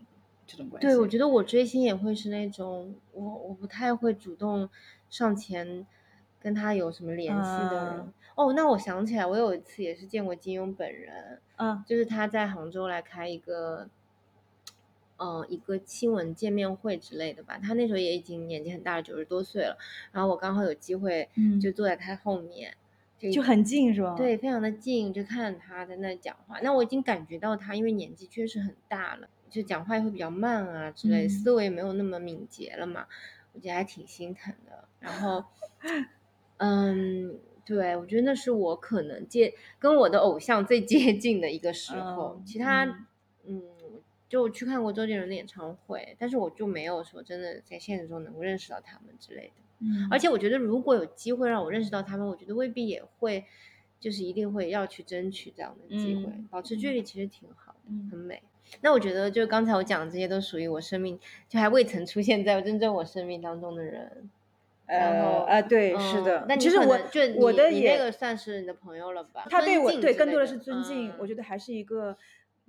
[0.47, 0.87] 这种关系。
[0.87, 4.69] 对，我觉得我追星也会是那种我我不太会主动
[5.09, 5.87] 上前
[6.39, 7.85] 跟他有什么联系的人。
[8.01, 13.89] 啊哦，那我想起来，我有一次也是见过金庸本人，啊，就是他在杭州来开一个。
[15.23, 19.77] 嗯，一个亲吻见面会之类的吧，他那时候也已经年纪很大了，九十多岁了。
[20.13, 22.75] 然后我刚好有机会，嗯就坐在他后面，
[23.19, 24.15] 就就很近是吧？
[24.17, 26.59] 对，非常的近，就看他在那讲话。
[26.63, 33.07] 那我已经感觉到他，因为年纪确实很大了，就讲话也会比较慢啊之类，嗯思维也没有那么敏捷了嘛，
[33.53, 34.89] 我觉得还挺心疼的。
[35.01, 35.45] 然后，
[36.57, 42.37] 嗯，对，我觉得那是我可能接跟我的偶像最接近的一个时候。
[42.39, 43.07] 嗯其他，嗯
[43.47, 43.63] 嗯，
[44.31, 49.53] 就去看过周杰伦的演唱会，但是我就没有说真的在现实中能够认识到他们之类的。
[49.81, 53.45] 嗯，而且我觉得，如果有机会让我认识到他们，我觉得未必也会，
[53.99, 56.23] 就是一定会要去争取这样的机会。
[56.27, 58.41] 嗯保持距离其实挺好的，嗯很美。
[58.83, 64.31] 那我觉得，就刚才我讲的这些，都属于我生命，就还未曾出现在真正我生命当中的人。
[64.87, 66.45] 呃啊，对，嗯是的。
[66.49, 69.47] 那你其实我就我的也你你那个算是你的朋友了吧？
[69.49, 72.17] 他对我对更多的是尊敬，嗯我觉得还是一个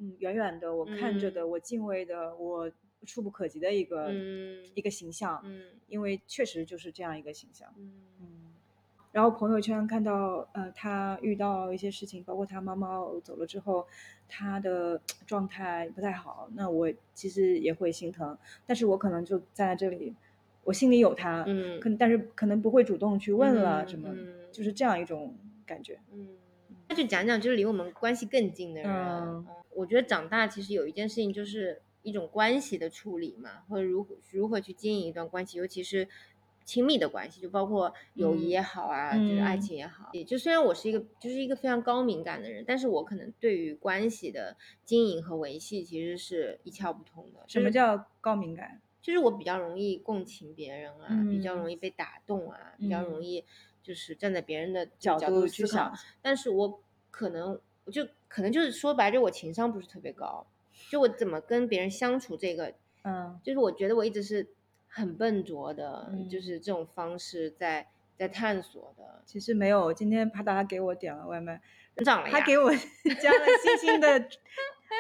[0.02, 2.70] 嗯远远的我看着的、嗯我敬畏的我
[3.06, 7.74] 触不可及的一个、嗯一个形象，嗯因为确实就是这样一个形象。
[7.78, 8.28] 嗯嗯，
[9.12, 13.88] 然后朋友圈看到呃他遇到一些事情，包括他猫猫走了之后，
[14.28, 20.16] 他的状态不太好，那我其实也会心疼，但是我可能就站在这里。
[20.64, 25.36] 我心里有他，嗯可但是可能不会主动去问了嗯什么，嗯就是这样一种
[25.66, 26.00] 感觉。
[26.12, 26.38] 嗯，
[26.88, 29.46] 那就讲讲就是离我们关系更近的人。
[29.74, 36.08] 我觉得长大其实有一件事情就是一种关系的处理嘛，或者如何如何去经营一段关系，尤其是
[36.64, 40.10] 亲密的关系，就包括友谊也好啊，嗯就是爱情也好。
[40.14, 47.44] 也就虽然我是一个就是一个非常高敏感的人，但是我可能对于关系的经营和维系其实是一窍不通的。
[47.48, 48.82] 什么叫高敏感？
[49.02, 53.44] 就是我比较容易共情别人啊，嗯比较容易被打动啊，比较嗯容易
[53.82, 55.92] 就是站在别人的角度度去想。
[56.22, 60.48] 但是我可能我就可能就是说白了，就我情商不是特别高，
[60.90, 62.74] 就我怎么跟别人相处这个，
[63.04, 63.38] 嗯。
[63.44, 64.48] 就是我觉得我一直是
[64.88, 66.30] 很笨拙的，嗯。
[66.30, 69.22] 就是这种方式在在探索的。
[69.26, 71.62] 其实没有，今天帕达给我点了外卖，
[71.98, 72.72] 成长了呀，他给我
[73.22, 74.30] 加了星星的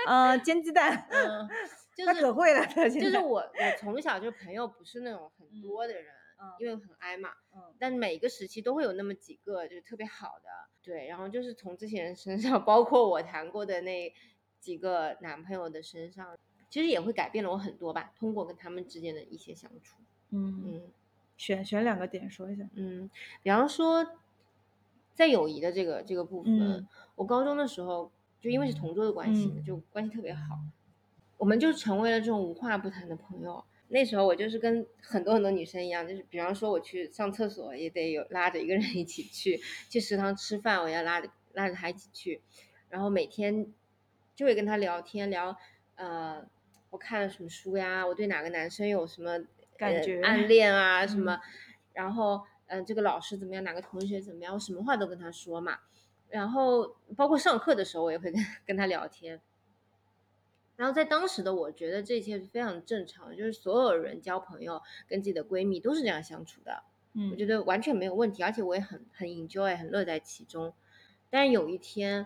[0.07, 1.47] 呃煎鸡蛋，嗯，
[1.95, 6.05] 就他是可会了，他就是我我从小就朋友不是那种很多的人，
[6.41, 7.73] 嗯因为很挨嘛，嗯。
[7.79, 10.49] 但每个时期都会有那么几个就是特别好的，
[10.83, 14.13] 对，然后就是从这些人身上，包括我谈过的那
[14.59, 16.37] 几个男朋友的身上，
[16.69, 19.97] 其实也会改变了我很多吧，通过跟他们之间的一些相处，
[20.31, 20.81] 嗯，嗯
[21.37, 23.09] 选选两个点说一下，嗯，
[23.43, 24.05] 比方说
[25.13, 30.59] 在友谊的这个这个部分，嗯我高中的时候就因为是同桌的关系，嗯就关系特别好，
[31.37, 33.63] 我们就成为了这种无话不谈的朋友。
[33.93, 42.41] 那时候我就是跟很多很多女生一样，就是比方说我去上厕所也得有拉着一个人一起去，去食堂吃饭我要拉着拉着他一起去，
[42.89, 43.67] 然后每天
[44.35, 45.55] 就会跟他聊天聊，
[45.95, 46.41] 呃，
[46.89, 49.45] 我看了什么书呀，我对哪个男生有什么呃
[49.77, 51.39] 感觉暗恋啊 什嗯么，
[51.93, 55.79] 然后嗯、呃这个老师怎么样，哪个同学怎么样，我什么话都跟他说嘛。
[56.29, 59.41] 然后包括上课的时候，我也会跟跟他聊天。
[60.81, 66.81] 然后在当时的我觉得这一切是非常正常的，就是所有人交朋友跟自己的闺蜜都是这样相处的，
[67.13, 70.73] 嗯我觉得完全没有问题，而且我也很很 enjoy，很乐在其中。
[71.29, 72.25] 但是有一天，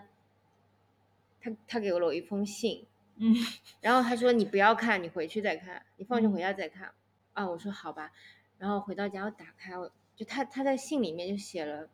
[1.38, 2.86] 他他给了我一封信，
[3.16, 3.34] 嗯
[3.82, 6.94] 然后他说你不要看，你回去再看，你放学嗯回家再看。
[7.34, 8.10] 啊，我说好吧。
[8.56, 11.90] 然后回到家我打开，我就他他在信里面就写了，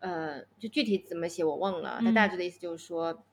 [0.00, 3.24] 呃，就具体怎么写我忘了，他大嗯致的意思就是说，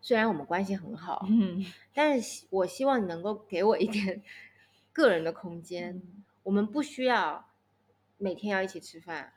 [0.00, 4.22] 虽然我们关系很好，嗯但是我希望你能够给我一点
[4.92, 5.96] 个人的空间。
[5.96, 7.44] 嗯我们不需要
[8.16, 9.34] 每天要一起吃饭，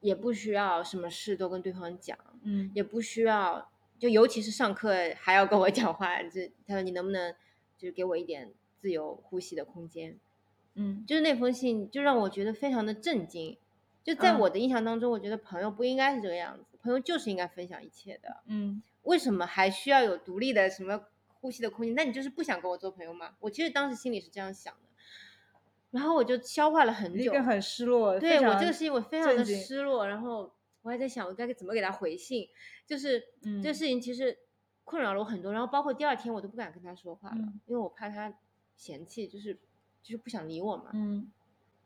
[0.00, 6.22] 也不需要什么事都跟对方讲，嗯也不需要，就尤其是上课还要跟我讲话。
[6.24, 7.34] 这他说你能不能
[7.78, 10.18] 就是给我一点自由呼吸的空间？
[10.74, 13.56] 嗯就是那封信就让我觉得非常的震惊。
[14.04, 18.42] 就在嗯我的印象当中，我觉得朋友不应该是这个样子，朋友就是应该分享一切的。
[18.46, 21.94] 嗯为什么还需要有独立的什么呼吸的空间？
[21.94, 23.34] 那你就是不想跟我做朋友吗？
[23.40, 24.88] 我其实当时心里是这样想的，
[25.90, 32.48] 然后我就消化了很久，一个很失落，对我这个事情我非常的失落，然后我还在想我该怎么给他回信，
[32.86, 34.38] 就是、嗯这个事情其实
[34.84, 38.32] 困扰了我很多，然后包括第二天我都不敢跟他说话了，嗯因为我怕他
[38.76, 39.54] 嫌弃，就是
[40.00, 40.90] 就是不想理我嘛。
[40.94, 41.32] 嗯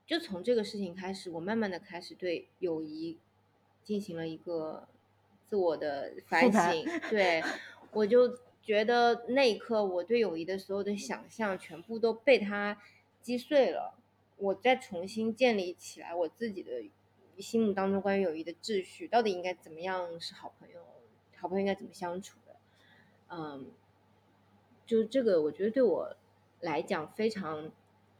[0.06, 3.18] 就从这个事情开始，我慢慢的开始对友谊
[3.86, 4.86] 进行了一个
[5.48, 6.84] 自我的反省。
[7.08, 7.42] 对，
[7.92, 12.76] 我就觉得那一刻我对友谊的所有的想象全部都被他
[13.22, 13.94] 击碎了。
[14.36, 16.90] 我再重新建立起来我自己的
[17.38, 20.80] 心目当中关于友谊的秩序，到底应该怎么样是好朋友？
[21.36, 22.56] 好朋友应该怎么相处的？
[23.28, 23.66] 嗯，
[24.84, 26.16] 就这个，我觉得对我
[26.60, 27.70] 来讲非常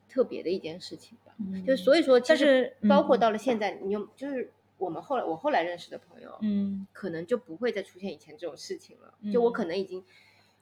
[0.09, 1.35] 特别的一件事情吧。
[1.39, 9.15] 嗯就所以说，其但实是包括嗯到了现在，你有就是我们后来我后来认识的朋友，嗯可能就不会再出现以前这种事情了。
[9.33, 10.05] 就我嗯可能已经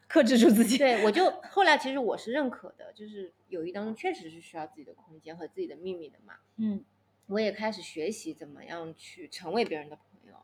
[0.07, 6.35] 克制住自己，对我就后来其实我是认可的，就是友谊当中确实是需要自己的空间和自己的秘密的嘛。
[6.57, 6.85] 嗯
[7.27, 10.37] 我也开始学习怎么样去成为别人的朋友，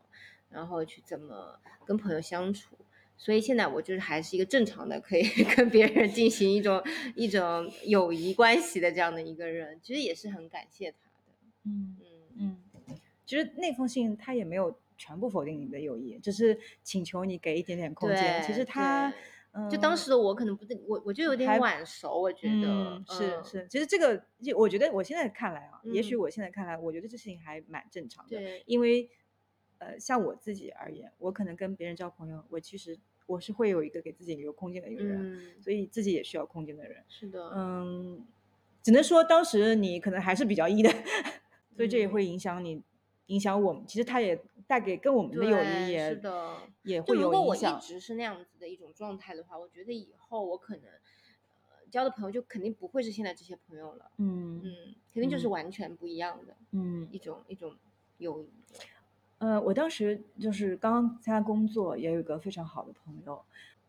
[0.49, 2.77] 然后去怎么跟朋友相处。
[3.19, 5.23] 所以现在我就是还是一个正常的，可以
[5.55, 6.83] 跟别人进行一种
[7.15, 11.35] 一种友谊关系的这样的一个人，其实也是很感谢他的。
[11.65, 12.07] 嗯嗯
[12.39, 12.57] 嗯，
[13.31, 18.43] 其实那封信他也没有全部否定你的友谊，只是请求你给一点点空间。
[18.43, 19.15] 其实他，
[19.53, 26.19] 嗯，就当时的我可能不是我，我就有点晚熟，我觉得、嗯是嗯是，其实这个就我觉得我现在看来啊，也许嗯。
[26.19, 29.09] 我现在看来，我觉得这事情还蛮正常的，对，因为
[29.79, 35.21] 呃，像我自己而言，我可能跟别人交朋友，我其实我是会有一个给自己留空间的一个人，
[35.57, 37.05] 嗯，所以自己也需要空间的人。
[37.07, 38.27] 是的，嗯，
[38.83, 40.91] 只能说当时你可能还是比较 E 的，
[41.77, 42.11] 所以这也嗯。
[42.11, 42.83] 会影响你，
[43.31, 43.83] 影响我们。
[43.87, 46.57] 其实它也带给跟我们的友谊也是的。
[46.83, 47.57] 也会有影响如果我。
[47.57, 50.85] 一直是那样子的一种状态的话，我觉得以后我可能
[51.69, 57.75] 呃交的朋友就肯定不会是现在这些朋友了，嗯嗯，肯定就是嗯完全不一样的嗯一种一种
[58.19, 58.49] 友谊。
[59.39, 63.43] 呃，我当时就是刚刚参加工作，也有一个非常好的朋友。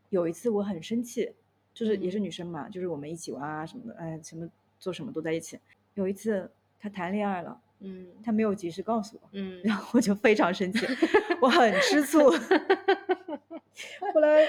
[0.09, 1.33] 有一次我很生气，
[1.73, 5.57] 就是也是嗯女生嘛，就是我们一起玩啊什么的，哎，什么做什么都在一起。
[5.93, 10.85] 有一次她谈恋爱了，嗯他没有及时告诉我，嗯然后我就非常生气，
[11.41, 12.29] 我很吃醋。
[14.13, 14.47] 后来，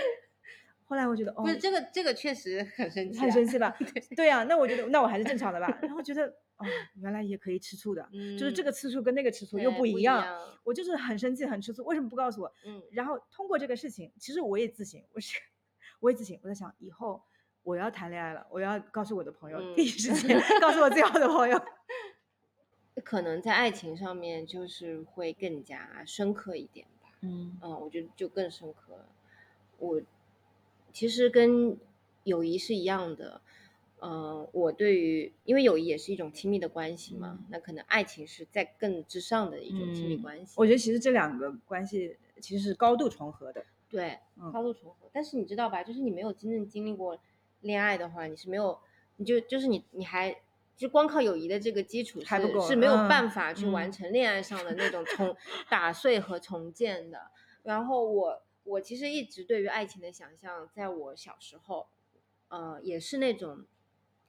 [0.84, 3.74] 后来我觉得哦不，是这个这个确实很生气、啊，很生气吧？
[4.16, 5.78] 对呀、那我觉得那我还是正常的吧。
[5.82, 6.26] 然后觉得
[6.58, 6.66] 哦，
[7.00, 10.24] 原来也可以吃醋的，嗯，就是这个吃醋跟那个吃醋又不一一样。
[10.64, 12.52] 我就是很生气，很吃醋，为什么不告诉我？
[12.66, 15.38] 嗯然后通过这个事情，其实我也自省，我是
[16.00, 17.22] 我也自省，我在想以后
[17.62, 21.58] 我要谈恋爱了，我要告诉我的朋友，嗯第一时间告诉我最好的朋友。
[23.02, 27.08] 可能在爱情上面就是会更加深刻一点吧。
[27.20, 29.06] 嗯嗯，我觉得就更深刻了。
[29.78, 30.00] 我
[30.92, 31.78] 其实跟
[32.24, 33.40] 友谊是一样的，
[33.98, 40.54] 呃，我对于因为友谊也是一种亲密的关系嘛，那可能爱情是在更之上的一种亲密嗯关系。
[40.56, 43.64] 我觉得其实这两个关系其实是高度重合的。
[43.88, 45.08] 对，嗯高度重合。
[45.12, 47.18] 但是你知道吧，就是你没有真正经历过
[47.60, 48.78] 恋爱的话，你是没有，
[49.16, 50.36] 你就就是你你还
[50.76, 55.36] 就光靠友谊的这个基础还不够是是没有嗯办法去完嗯成恋爱上的那种重
[55.70, 57.30] 打碎和重建的。
[57.62, 61.86] 然后我我其实一直对于爱情的想象，在我小时候，
[62.48, 63.64] 呃，也是那种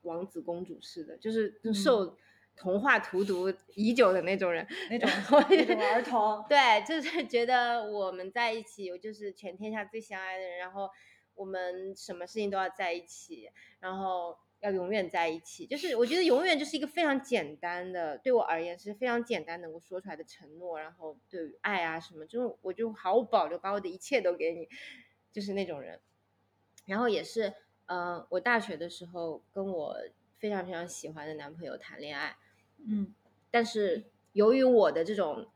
[0.03, 2.15] 王子公主式的，就是受
[2.55, 5.09] 童话荼毒已久的那种人，那种
[5.49, 10.87] 那种儿童， 对，就是觉得我们在一起，我就是全天下最相爱的人，然后
[11.33, 15.67] 我们什么事情都要在一起，然后要永远在一起。
[15.67, 20.79] 就是我觉得永远就是一个非常简单的，对我而言是非常简单能够说出来的承诺。
[20.79, 24.67] 然后对于爱啊什么，就是我就毫无保留把我的一切都给你，
[25.31, 25.99] 就是那种人。
[26.85, 27.53] 然后也是，
[27.85, 29.97] 呃，我大学的时候跟我
[30.39, 32.35] 非常非常喜欢的男朋友谈恋爱，
[32.87, 33.13] 嗯，
[33.51, 35.47] 但是由于我的这种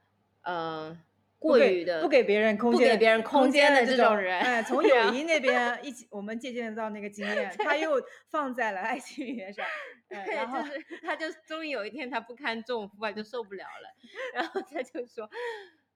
[0.43, 1.06] 呃不给
[1.39, 9.65] 过于的不给别人空间不，给别人空间的的这这种人哎，从 友谊那边一起，我们借鉴到那个经验，他又放在了爱情里面上，
[10.09, 13.95] 哎对，然后就是他就终于有一天他不堪重负啊，就受不了了，
[14.33, 15.29] 然后他就说，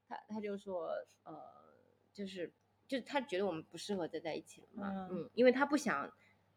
[0.08, 0.90] 他他就说，
[1.24, 1.42] 呃，
[2.14, 2.52] 就是
[2.88, 6.12] 就是他觉得我们不适合再在一起了嘛，嗯嗯，因为他不想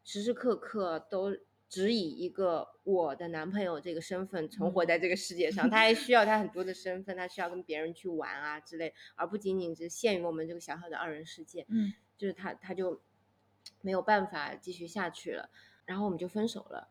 [0.05, 1.35] 时时刻刻都
[1.75, 13.03] 只以一个我的男朋友这个身份存活嗯在这个世界上，他还需 要他很多的身份，他需要跟别人去玩啊之类，而不仅仅只限于我们这个小小的二人世界，嗯就是他他就
[13.81, 15.51] 没有办法继续下去了，
[15.85, 16.89] 然后我们就分手了。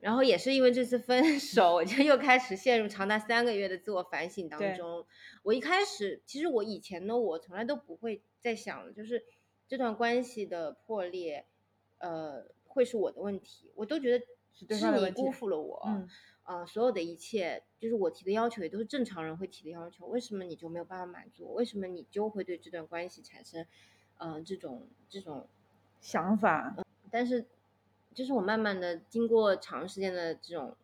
[0.00, 5.06] 然后也是因为这次分 手，我就又开始陷入长达三个月的自我反省当中。
[5.44, 9.24] 我一开始，其实我以前呢，我从来都不会在想，就是
[9.68, 11.46] 这段关系的破裂，
[11.98, 13.70] 呃，会是我的问题。
[13.74, 14.26] 我都觉得
[14.76, 16.08] 是你辜负了我，嗯
[16.44, 20.04] 呃，所有的一切，就是我提的要求，也都是正常人会提的要求。
[20.06, 21.54] 为什么你就没有办法满足我？
[21.54, 23.64] 为什么你就会对这段关系产生，
[24.18, 25.48] 呃，这种这种
[26.00, 26.76] 想法，
[27.10, 27.46] 但是，
[28.12, 30.76] 就是我慢慢的经过长时间的这种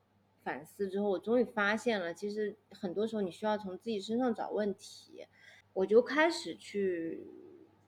[0.42, 5.26] 反思之后，我终于发现了，其实很多时候你需要从自己身上找问题。
[5.72, 7.24] 我就开始去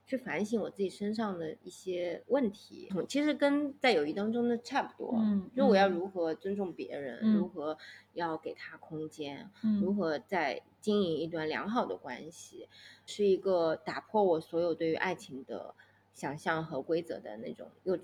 [0.04, 5.14] 去反省我自己身上的一些问题，嗯其实跟在友谊当中的差不多。
[5.16, 7.78] 嗯就我要嗯如何尊重别人，嗯如何
[8.12, 9.50] 要给他空间，
[9.80, 12.68] 如嗯何在经营一段良好的关系，
[13.06, 15.74] 是一个打破我所有对于爱情的
[16.12, 17.98] 想象和规则的那种又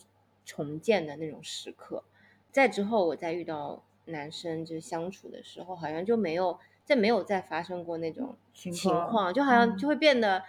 [0.45, 2.05] 重建的那种时刻。
[2.51, 10.43] 在之后，我再遇到男生就是相处的时候，好像就没有再没有再发生过那种情情况况，就好像嗯就会变得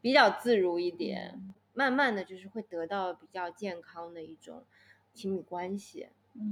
[0.00, 1.40] 比较自如一点，
[1.74, 4.64] 慢慢的就是会得到比较健康的一种
[5.14, 6.06] 亲密关系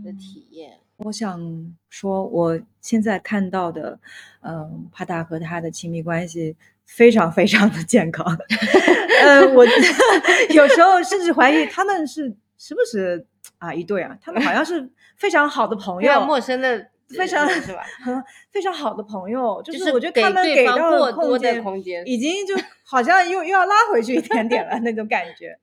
[0.05, 0.81] 的嗯体验。
[0.99, 1.41] 我想
[1.89, 3.99] 说，我现在看到的，
[4.41, 8.27] 嗯，帕达和他的亲密关系非常非常的健康。
[9.23, 9.65] 呃，我
[10.55, 13.27] 有时候甚至怀疑他们是是不是
[13.59, 14.17] 啊一对啊？
[14.21, 17.83] 他们好像是非常好的朋非常友，陌生的非常是吧？
[18.03, 19.63] 很非常好的朋友。
[19.63, 22.55] 就就是我觉得他们给到的空过多的间空间已经就
[22.85, 25.59] 好像又又要拉回去一点点了 那种感觉。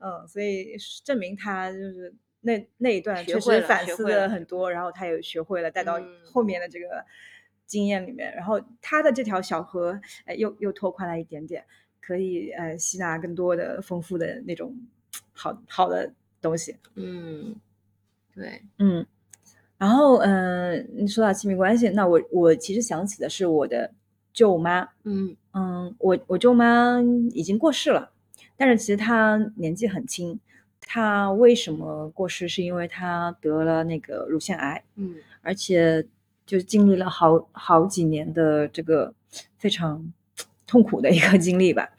[0.00, 7.04] 嗯，所以证明他就是那那一段确实反思了学会了很多，然后他也学会了带到嗯后面的这个
[7.66, 11.64] 经验里面，然后他的这条小河，呃，又又拓宽了一点点，
[12.00, 14.74] 可以呃吸纳更多的丰富的那种
[15.32, 16.76] 好好的东西。
[16.94, 17.56] 嗯，
[18.32, 19.04] 对，嗯，
[19.78, 23.90] 然后嗯、呃，你说到亲密关系，那我我其实想起的是我的
[24.32, 27.00] 舅妈，嗯嗯，我我舅妈
[27.32, 28.10] 已经过世了，
[28.56, 30.38] 但是其实她年纪很轻。
[30.80, 32.48] 她为什么过世？
[32.48, 36.06] 是因为她得了那个乳腺癌，嗯而且
[36.46, 39.12] 就经历了好好几年的这个
[39.58, 40.12] 非常
[40.66, 41.90] 痛苦的一个经历吧。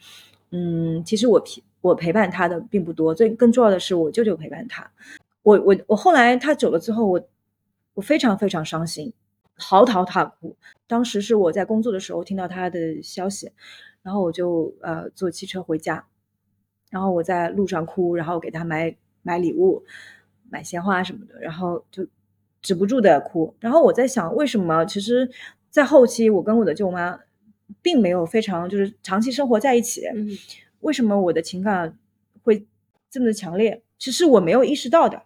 [0.51, 4.89] 嗯，其实我陪我陪伴她的并不多，最更重要的是我舅舅陪伴她。
[5.43, 7.21] 我我我后来她走了之后，我
[7.93, 9.13] 我非常非常伤心，
[9.55, 10.55] 嚎啕大哭。
[10.87, 13.51] 当时是我在工作的时候听到他的消息，
[14.01, 16.05] 然后我就呃坐汽车回家，
[16.89, 19.83] 然后我在路上哭，然后给他买买礼物，
[20.49, 22.07] 买鲜花什么的，然后就
[22.61, 23.53] 止不住的哭。
[23.59, 25.29] 然后我在想，为什么其实，
[25.69, 27.19] 在后期我跟我的舅妈
[27.81, 30.29] 并没有非常就是长期生活在一起，嗯
[30.79, 31.97] 为什么我的情感
[32.41, 32.65] 会
[33.09, 33.83] 这么的强烈？
[33.97, 35.23] 其实我没有意识到的。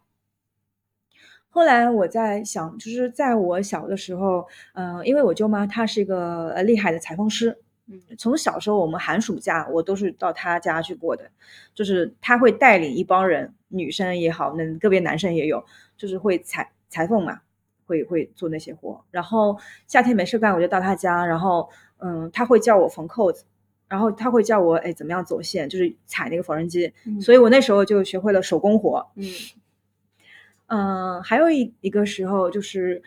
[1.54, 4.44] 后来我在想，就是在我小的时候，
[4.74, 11.30] 嗯、因为我舅妈她是一个呃厉害的裁缝师，嗯从小时候我们寒暑假我都是到她家去过的，
[11.76, 15.64] 就是她会带领一帮人，女生也好，那个别男生也有，
[15.96, 17.42] 就是会裁裁缝嘛，
[17.86, 19.06] 会会做那些活。
[19.12, 23.46] 然后夏天没事干，我就到她家，然后嗯，她会叫我缝扣子。
[23.88, 26.92] 然后她会叫我，哎，怎么样走线，就是踩那个缝纫机。
[27.06, 29.06] 嗯所以我那时候就学会了手工活。
[29.18, 29.24] 嗯
[30.74, 33.04] 嗯，还有一一个时候，就是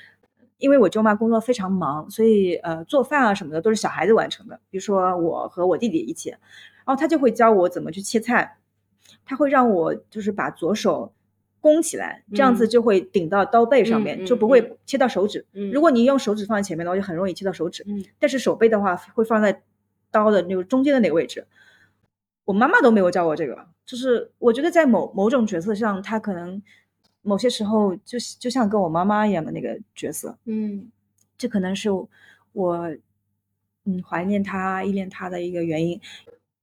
[0.59, 4.61] 因为我舅妈工作非常忙，所以呃做饭啊什么的都是小孩子完成的。
[4.71, 6.39] 比如说我和我弟弟一起，然
[6.85, 8.59] 后他就会教我怎么去切菜，
[9.25, 11.13] 他会让我就是把左手
[11.61, 15.45] 弓起来，这样子嗯就会顶到刀背上面，就不会切到手指。
[15.53, 17.83] 嗯如果你用手指放在前面的话，就很容易切到手指。
[17.89, 19.63] 嗯但是手背的话会放在
[20.13, 21.45] 刀的那个中间的那个位置。
[22.45, 26.63] 我妈妈都没有教我这个，就是我觉得在某某种角色上，她可能
[27.27, 30.91] 某些时候就是就像跟我妈妈一样的那个角色，嗯
[31.37, 31.91] 这可能是
[32.53, 32.97] 我
[33.85, 36.01] 嗯怀念他、依恋他的一个原因。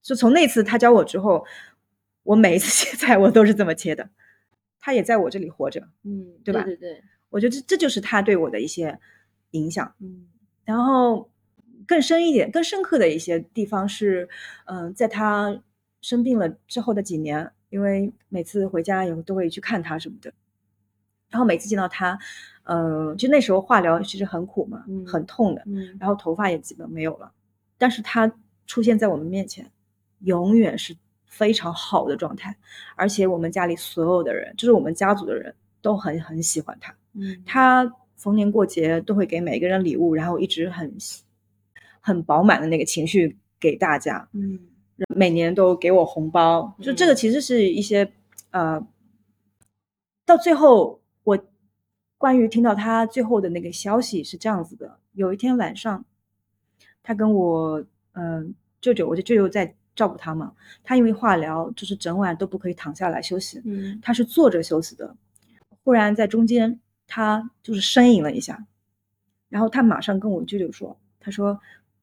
[0.01, 1.45] 就从那次他教我之后，
[2.23, 4.09] 我每一次切菜我都是这么切的，
[4.79, 5.87] 他也在我这里活着。
[6.03, 8.99] 嗯，对吧对对，我觉得这这就是他对我的一些
[9.51, 9.93] 影响。
[9.99, 10.27] 嗯
[10.65, 11.29] 然后
[11.85, 14.29] 更深一点、更深刻的一些地方是，
[14.65, 15.61] 嗯、在他
[16.01, 20.33] 生病了之后的几年，因为每次回家也都会去看他什么的，
[21.33, 22.17] 然后每次见到他，
[22.63, 27.31] 呃，就那时候化疗其实很苦嘛，嗯很痛的，嗯然后头发也基本没有了，
[27.79, 28.31] 但是他
[28.67, 29.69] 出现在我们面前，
[30.19, 32.55] 永远是非常好的状态，
[32.95, 36.95] 而且我们家里所有的人，就是我们家族的人都很很喜欢他。
[37.13, 37.41] 嗯。
[37.43, 40.95] 他逢年过节都会给每个人礼物，然后一直很
[41.99, 44.59] 很饱满的那个情绪给大家，嗯。
[45.15, 47.15] 每年都给我红包，就这个嗯。
[47.15, 48.09] 其实是一些、
[48.51, 48.79] 呃，
[50.23, 51.37] 到最后我
[52.17, 56.05] 关于听到他最后的那个消息是这样子的：有一天晚上，
[57.01, 60.53] 他跟我嗯、舅舅，我的舅舅在照顾他嘛，
[60.83, 63.99] 他因为化疗就是整晚都不可以躺下来休息，嗯。
[64.01, 65.15] 他是坐着休息的，
[65.83, 68.65] 忽然在中间他就是呻吟了一下，
[69.49, 71.59] 然后他马上跟我舅舅说，他说，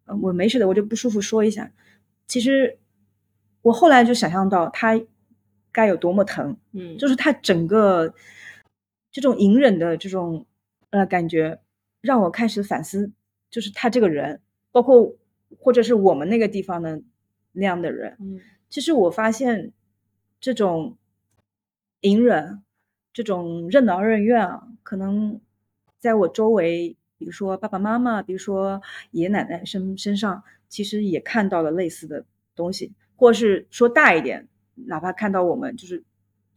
[0.06, 1.70] 呃，我没事的，我就不舒服说一下。
[2.26, 2.78] 其实
[3.62, 5.00] 我后来就想象到他
[5.72, 8.12] 该有多么疼，嗯，就是他整个
[9.12, 10.46] 这种隐忍的这种
[10.90, 11.60] 呃感觉，
[12.00, 13.12] 让我开始反思，
[13.50, 14.40] 就是他这个人，
[14.70, 15.16] 包括
[15.58, 17.02] 或者是我们那个地方的
[17.52, 18.40] 那样的人，嗯。
[18.68, 19.72] 其实我发现
[20.40, 20.96] 这种
[22.02, 22.62] 隐忍、
[23.12, 25.40] 这种任劳任怨啊，可能
[25.98, 28.80] 在我周围，比如说爸爸妈妈，比如说
[29.10, 34.46] 爷爷奶奶身身上，其实也看到了类似的东西，或是说大一点，
[34.76, 36.04] 哪怕看到我们就是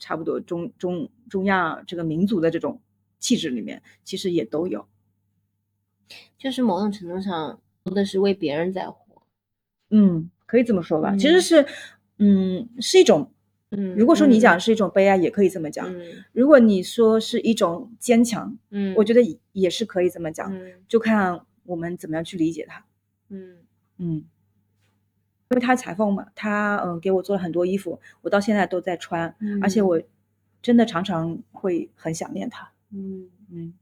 [0.04, 2.82] 差不多中中中亚这个民族的这种
[3.20, 4.86] 气质里面，其实也都有。
[6.38, 9.24] 就是某种程度上活的是为别人在活。
[9.92, 11.16] 嗯，可以这么说吧。
[11.16, 11.66] 其实嗯是，
[12.18, 13.32] 嗯，是一种。
[13.70, 15.90] 嗯，如果说你讲嗯是一种悲哀，也可以这么讲。
[15.98, 22.86] 嗯如果你说是一种坚强，嗯，我觉得也也是可以这么讲，嗯就看我们怎么样去理解它。
[23.30, 23.58] 嗯
[24.00, 24.26] 嗯，
[25.54, 30.02] 因为他裁缝嘛，他嗯、呃给我做了很多衣服，我到现在都在穿，嗯，而且我
[30.62, 32.72] 真的常常会很想念他。
[32.92, 33.30] 嗯。
[33.56, 33.74] 嗯，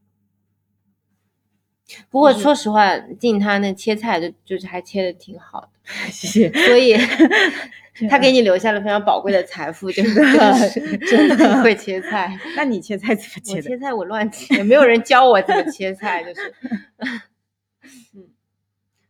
[2.09, 5.69] 不过说实话，进他那切菜就就是还切的挺好的，
[6.11, 6.51] 谢谢。
[6.65, 6.97] 所以
[8.09, 10.69] 他给你留下了非常宝贵的财富，就是的
[11.09, 12.38] 真的会切菜。
[12.57, 13.61] 那你切菜怎么切的？
[13.61, 16.53] 切菜我乱切，也没有人教我怎么切菜，就是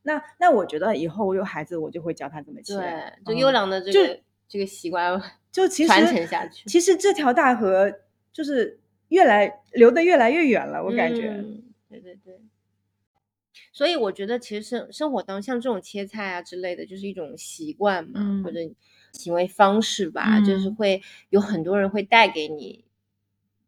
[0.03, 2.75] 那那我觉得以后我有孩子，我就会教他怎么切。
[2.75, 5.21] 对，就嗯优良的这就个这个习惯
[5.51, 6.67] 就其实传承下去。
[6.69, 7.91] 其实这条大河
[8.33, 8.79] 就是
[9.09, 11.29] 越来流的越来越远了，我感觉。
[11.29, 12.39] 嗯对对对。
[13.73, 18.59] 所以我觉得，其实生生活当中像这种切菜啊之类的，就是一种习惯嘛，嗯或者
[19.11, 22.85] 行为方式吧，就是嗯会有很多人会带给你。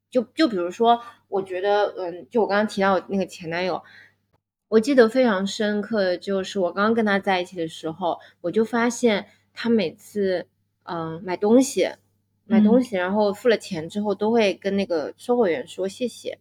[0.10, 3.82] 就就比如说，我觉得，嗯，就我刚刚提到那个前男友，
[4.74, 10.48] 我记得非常深刻的就是我刚刚跟他在一起的时候，我就发现他每次，
[10.82, 11.88] 嗯、买东西，
[12.46, 16.40] 买东嗯西，然后付了钱之后，都会跟那个售货员说谢谢。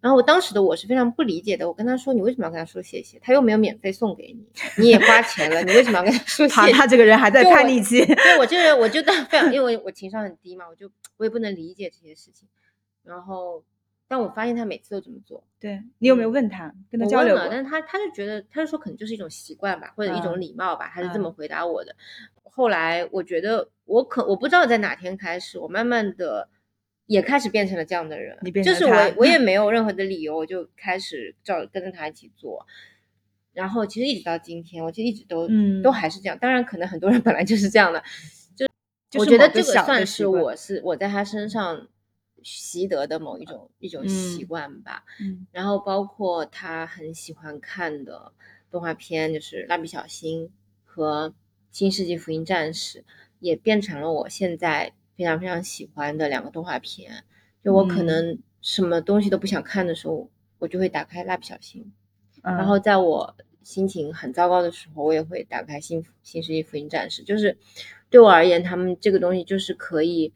[0.00, 3.18] 然后我当时的我是非常不理解的，我跟他说：“你为什么要跟他说谢谢？
[3.18, 4.46] 他又没有免费送给你，
[4.78, 8.06] 你也花钱了，你为什么要跟他说谢谢？”他他这个人还在叛逆期。
[8.06, 12.48] 对我这个人，我就当非常，因为我我情商很低嘛，我就我也不能理解这些事情。
[13.02, 13.64] 然后，
[14.12, 17.48] 但我发现他每次都这么做，对你有没有问他，跟他我问了，交流过？
[17.48, 21.96] 但是他他就觉得，他就说可能就是一种习惯吧，或者一种嗯礼貌吧，他是这么嗯回答我的。
[22.44, 26.50] 后来我觉得我可我不知道在哪天开始，我慢慢的
[27.06, 28.36] 也开始变成了这样的人。
[28.42, 32.66] 你变就是我我也 没有任何的理由，我就开始照跟着他一起做。
[33.54, 36.38] 然后其实一直到今天，我其实一直都、嗯都还是这样。
[36.38, 38.04] 当然，可能很多人本来就是这样的，
[39.10, 41.88] 就我觉得这个算是我是我在他身上
[42.44, 45.04] 习得的某一种一种习嗯惯吧。
[45.20, 48.32] 嗯然后包括他很喜欢看的
[48.70, 50.46] 动画片，就是《蜡笔小新》
[50.84, 51.30] 和
[51.70, 53.00] 《新世纪福音战士》，
[53.40, 57.24] 也变成了我现在非常非常喜欢的两个动画片。
[57.64, 61.82] 就我可嗯能什么东西都不想看的时候，我就会打开《蜡笔小新》，
[62.42, 67.22] 嗯然后在我心情很糟糕的时候，我也会打开新《新世纪福音战士》。
[67.24, 67.56] 就是
[68.10, 70.32] 对我而言，他们这个东西就是可以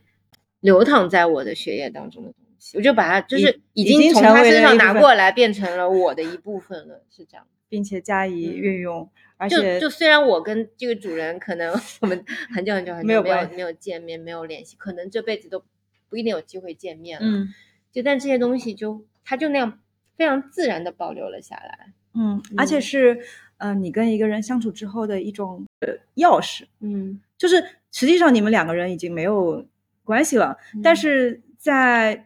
[0.67, 7.47] 流淌在我的血液当中的东西，我就把它就是已已经从他身上拿过来，变成了我的一部分了，是这样。
[7.69, 15.63] 并且加以嗯运用，而就且就虽然我跟这个主人可能我们很久很久很久没有没有没有见面，没有联系，可能这辈子都
[16.09, 17.27] 不一定有机会见面了。
[17.27, 17.49] 嗯
[17.93, 19.81] 就但这些东西就它就那样
[20.17, 21.93] 非常自然的保留了下来。
[22.15, 23.19] 嗯，而且嗯是
[23.59, 27.57] 呃你跟一个人相处之后的一种呃钥匙，嗯，就是
[27.91, 29.67] 实际上你们两个人已经没有
[30.07, 32.25] 关系了，但嗯是在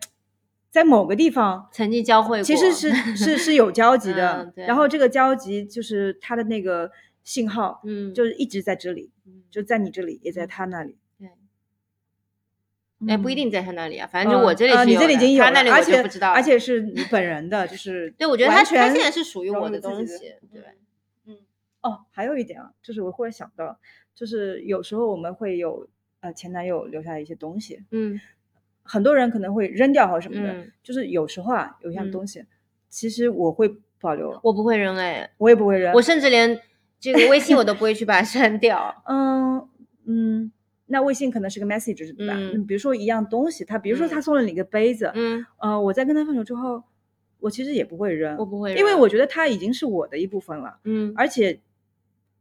[0.71, 1.69] 在某个地方。
[1.73, 6.93] 曾经交汇过，其实是是是有交集的，嗯然后这个交集就是它的那个
[7.25, 10.97] 信号，嗯，就是一直在这里，嗯就在你这里，也在嗯他那里。
[11.19, 11.29] 对。
[13.09, 16.35] 哎，不一嗯定在他那里啊，反正就我这里是有的这里已经有了，他那里我而且就不知道了。
[16.35, 20.19] 而且是你本人的，就 是对，我觉得他他现在是属于我的东西，
[20.53, 20.63] 对，
[21.25, 21.39] 嗯，
[21.81, 23.79] 哦，还有一点啊，就是我忽然想到，
[24.15, 25.89] 就是有时候我们会有
[26.21, 28.21] 呃前男友留下的一些东西，嗯
[28.83, 32.45] 很多人可能会扔掉或什么的，嗯，就是有时候啊有一样嗯东西，
[32.89, 35.93] 其实我会保留，我不会扔哎，我也不会扔。
[35.95, 36.61] 我甚至连
[36.99, 39.03] 这个微信我都不会去把它删掉。
[39.07, 39.69] 嗯
[40.07, 40.51] 嗯，
[40.87, 42.35] 那微信可能是个 message 对吧？
[42.37, 46.83] 嗯比如说一样东西，他比如说他嗯送了你一个杯子，嗯，呃，我在跟他分手之后，
[47.39, 50.79] 我其实也不会扔，我不会扔，因为我觉得他已经是我的一部分了。
[50.85, 51.61] 嗯而且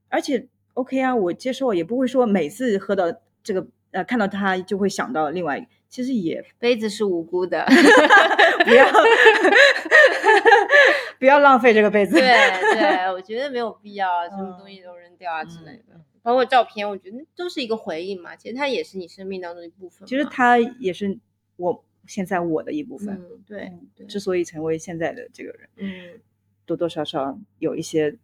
[0.08, 3.06] 而且 OK 啊，我接受，也不会说每次喝到
[3.50, 7.66] 这个呃看到它就会想到另外一个，其实也杯子是无辜的，
[8.64, 8.86] 不要
[11.18, 12.14] 不要浪费这个杯子。
[12.14, 12.22] 对
[12.78, 16.00] 对，我觉得没有必要什么东西都扔掉啊之类的。
[16.22, 20.08] 包括照片，我觉得都是一个回忆嘛，其实它也是你生命当中一部分。
[20.08, 21.18] 其实它也是
[21.56, 23.16] 我现在我的一部分。
[23.16, 26.20] 嗯，对嗯对，之所以成为现在的这个人，嗯
[26.68, 28.16] 多多少少有一些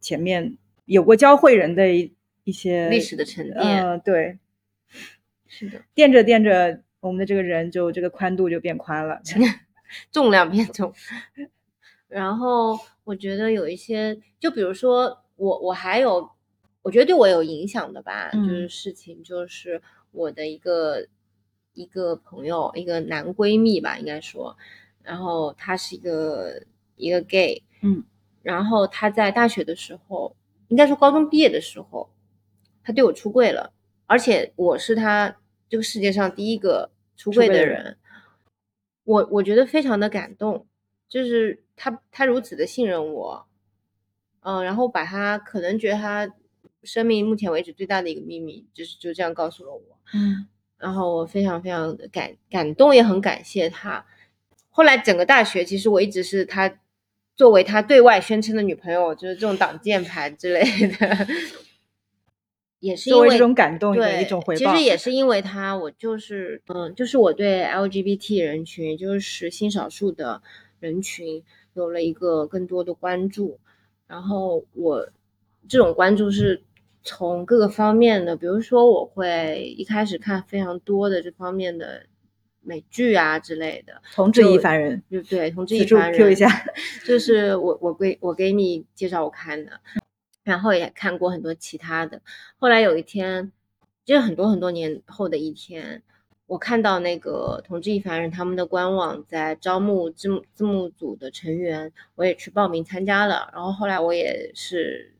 [0.00, 4.38] 前面有过教会人的一一些历史的沉淀呃，对，
[5.56, 9.20] 是的，垫着垫着，我们的这个人就这个宽度就变宽了。
[10.10, 10.92] 重量变重。
[12.08, 16.28] 然后我觉得有一些，就比如说我我还有，
[16.82, 19.80] 我觉得对我有影响的吧，就是嗯事情，就是
[20.10, 21.06] 我的一个
[21.74, 24.56] 一个朋友，一个男闺蜜吧，应该说，
[25.02, 26.62] 然后他是一个
[26.96, 28.02] 一个 gay，嗯，
[28.42, 30.34] 然后他在大学的时候，
[30.68, 32.10] 应该说高中毕业的时候，
[32.82, 33.72] 他对我出柜了，
[34.06, 35.36] 而且我是他
[35.68, 37.96] 这个世界上第一个出柜的人，
[39.04, 40.66] 我我觉得非常的感动，
[41.08, 43.46] 就是他他如此的信任我，
[44.40, 46.32] 嗯、然后把他可能觉得他
[46.82, 50.46] 生命目前为止最大的一个秘密，就是就这样告诉了我，嗯。
[50.76, 54.04] 然后我非常非常的感感动，也很感谢他。
[54.68, 56.78] 后来整个大学，其实我一直是他
[57.36, 61.26] 作为他对外宣称的女朋友，就是这种挡箭牌之类的，
[62.84, 64.58] 也是因为这种感动的对一种回报。
[64.58, 64.94] 其实也。
[65.04, 70.40] 是因为他，我就是嗯，就是我对 LGBT 人群，也就是性少数的
[70.80, 71.42] 人群
[71.74, 73.58] 有了一个更多的关注，
[74.06, 75.06] 然后我
[75.68, 76.62] 这种关注是
[77.02, 82.06] 从各个方面的，比如说我会一开始看非常多的这方面的
[82.62, 86.48] 美剧啊之类的，同志一就凡人，就对同志一凡 Q 一人，下，
[87.04, 89.72] 这是我我闺我闺蜜介绍我看的，
[90.44, 92.22] 然后也看过很多其他的。
[92.58, 93.50] 后来有一天，
[94.04, 96.02] 就是很多很多年后的一天，
[96.46, 103.50] 我看到那个同志一凡人他们的官网在招募字幕字幕组的成员，我也去报名参加了。
[103.52, 105.14] 然后后来我也是，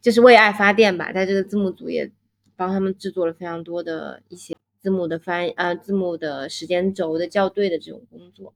[0.00, 2.10] 就是为爱发电吧，在这个字幕组也
[2.56, 8.54] 帮他们制作了非常多的一些字幕的翻呃字幕的时间轴的校对的这种工作。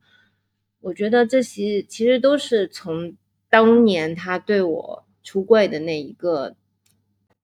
[0.80, 3.14] 我觉得这些其实都是从
[3.50, 6.56] 当年他对我出柜的那一个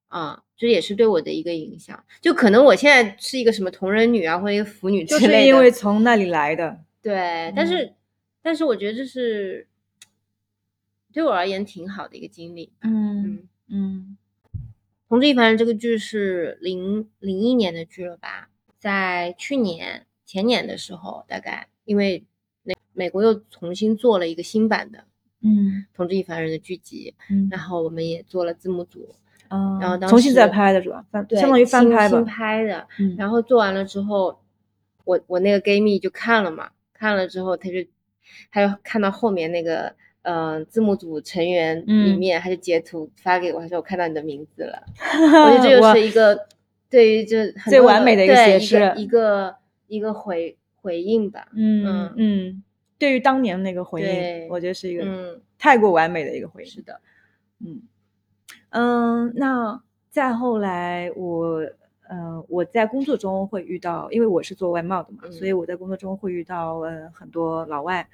[0.08, 2.04] 啊，这也是对我的一个影响。
[2.20, 6.80] 就可能我现在是一个什么同人女啊，或者一个腐女之就类的，是因为从那里来的。
[7.02, 7.94] 对，但是、
[8.42, 9.68] 但是我觉得这是
[11.12, 12.72] 对我而言挺好的一个经历。
[12.80, 14.18] 嗯嗯，嗯
[15.08, 18.50] 同志一凡人这个剧是零零一年的剧了吧？
[18.78, 22.24] 在去年前年的时候，大概因为
[22.64, 24.98] 那美国又重新做了一个新版的
[25.42, 29.14] 《嗯同志亦凡人》的剧集，嗯然后我们也做了字幕组，
[29.48, 31.04] 嗯然后当重新再拍的是吧？
[31.10, 32.24] 翻对，相当于翻拍吧新。
[32.24, 32.86] 拍的。
[32.98, 34.38] 嗯然后做完了之后，
[35.04, 37.76] 我我那个 gay 蜜就看了嘛，看了之后他就
[38.50, 44.82] 他就看到后面那个呃字幕组成员里嗯面，他就截图发给我，他说我看到你的名字了。
[45.46, 46.46] 我觉得这就是一个
[46.90, 49.56] 对于这很多最完美的一个解释一个一个
[49.88, 51.46] 一个回回应吧。
[51.54, 52.62] 嗯嗯嗯，
[52.98, 56.68] 对于当年那个回对应，我觉得是一个嗯，太过完美的一个回应。
[56.70, 57.00] 是的，
[57.60, 57.82] 嗯
[58.70, 61.66] 嗯，那再后来我。
[62.08, 68.08] 呃，我在工作中会遇到，因为我是做外贸的嘛，所以嗯我在工作中会遇到呃很多老外，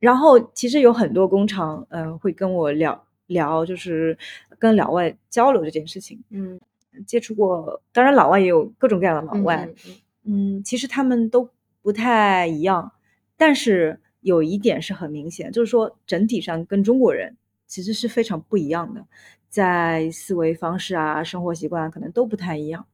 [0.00, 4.18] 然后其实有很多工厂，呃，会跟我聊聊，就是
[4.58, 6.20] 跟老外交流这件事情。
[6.30, 6.58] 嗯，
[7.06, 9.94] 接触过，当然老外也有各种各样的老嗯外，嗯
[10.24, 11.48] 嗯嗯，其实他们都
[11.82, 12.90] 不太一样，
[13.36, 19.06] 但是有一点是很明显，就是说整体上跟中国人其实是非常不一样的，
[19.48, 22.86] 在思维方式啊、生活习惯可能都不太一样。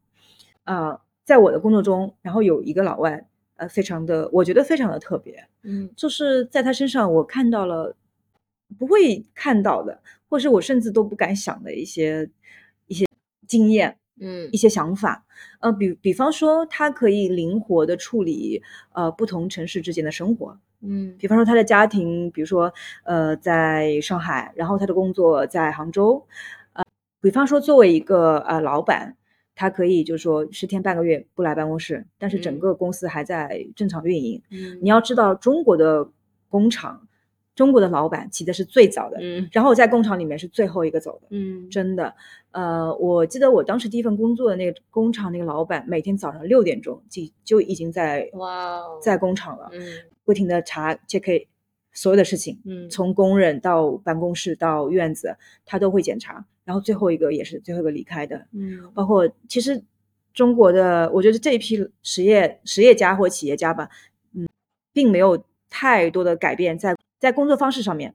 [0.64, 7.96] 呃，在我的工作中，然后有一个老外，呃，非常的，我觉得非常的特别，嗯就是在他身上我看到了
[8.78, 12.28] 不会看到的，或是我甚至都不敢想的一些
[12.86, 13.04] 一些
[13.46, 13.98] 经验。
[14.18, 15.26] 嗯一些想法，
[15.60, 18.62] 呃，比比方说，他可以灵活的处理
[18.94, 21.14] 呃不同城市之间的生活，嗯。
[21.18, 22.72] 比方说他的家庭，比如说
[23.04, 26.24] 呃在上海，然后他的工作在杭州，
[26.72, 26.84] 呃，
[27.20, 29.16] 比方说作为一个呃老板，
[29.54, 32.58] 他可以就是说十天半个月不来办公室，但是整嗯。
[32.58, 34.42] 个公司还在正常运营。
[34.50, 36.08] 嗯，你要知道，中国的
[36.48, 37.08] 工厂，
[37.54, 39.48] 中国的老板起的是最早的，嗯。
[39.50, 41.28] 然后在工厂里面是最后一个走的。
[41.30, 41.68] 嗯。
[41.70, 42.14] 真的，
[42.52, 49.80] 呃，我记得我当时第一份工作的那个工厂那个老板，每天早上六点钟就就已经在哇哦在工厂了，嗯
[50.26, 51.46] 不停的查 check
[51.92, 56.44] 所有的事情，嗯从工人到办公室到院子，他都会检查。
[56.64, 59.82] 然后最后一个也是最后一个离开的，嗯包括其实
[60.34, 63.88] 中国的，我觉得这一批实业实业家或企业家吧，
[64.34, 64.48] 嗯，
[64.92, 68.14] 并没有太多的改变在在工作方式上面，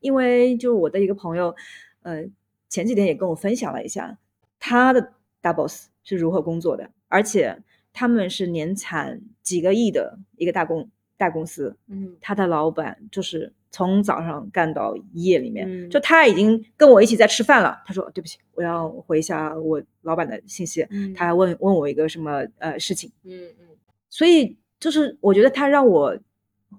[0.00, 1.54] 因为就是我的一个朋友，
[2.00, 2.24] 呃，
[2.68, 4.18] 前几天也跟我分享了一下
[4.58, 10.88] 他的大 boss 是如何工作的，而且他们是年产几个亿的一个大公
[11.22, 17.80] 大公司，嗯他的老板就是从早上干到夜里面，嗯就他已经跟我一起在吃饭了。
[17.86, 20.84] 他说：“对不起，我要回一下我老板的信息。
[20.90, 23.66] 嗯他还问问我一个什么呃事情，嗯嗯
[24.10, 26.18] 所以就是我觉得他让我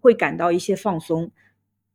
[0.01, 1.31] 会感到一些放松。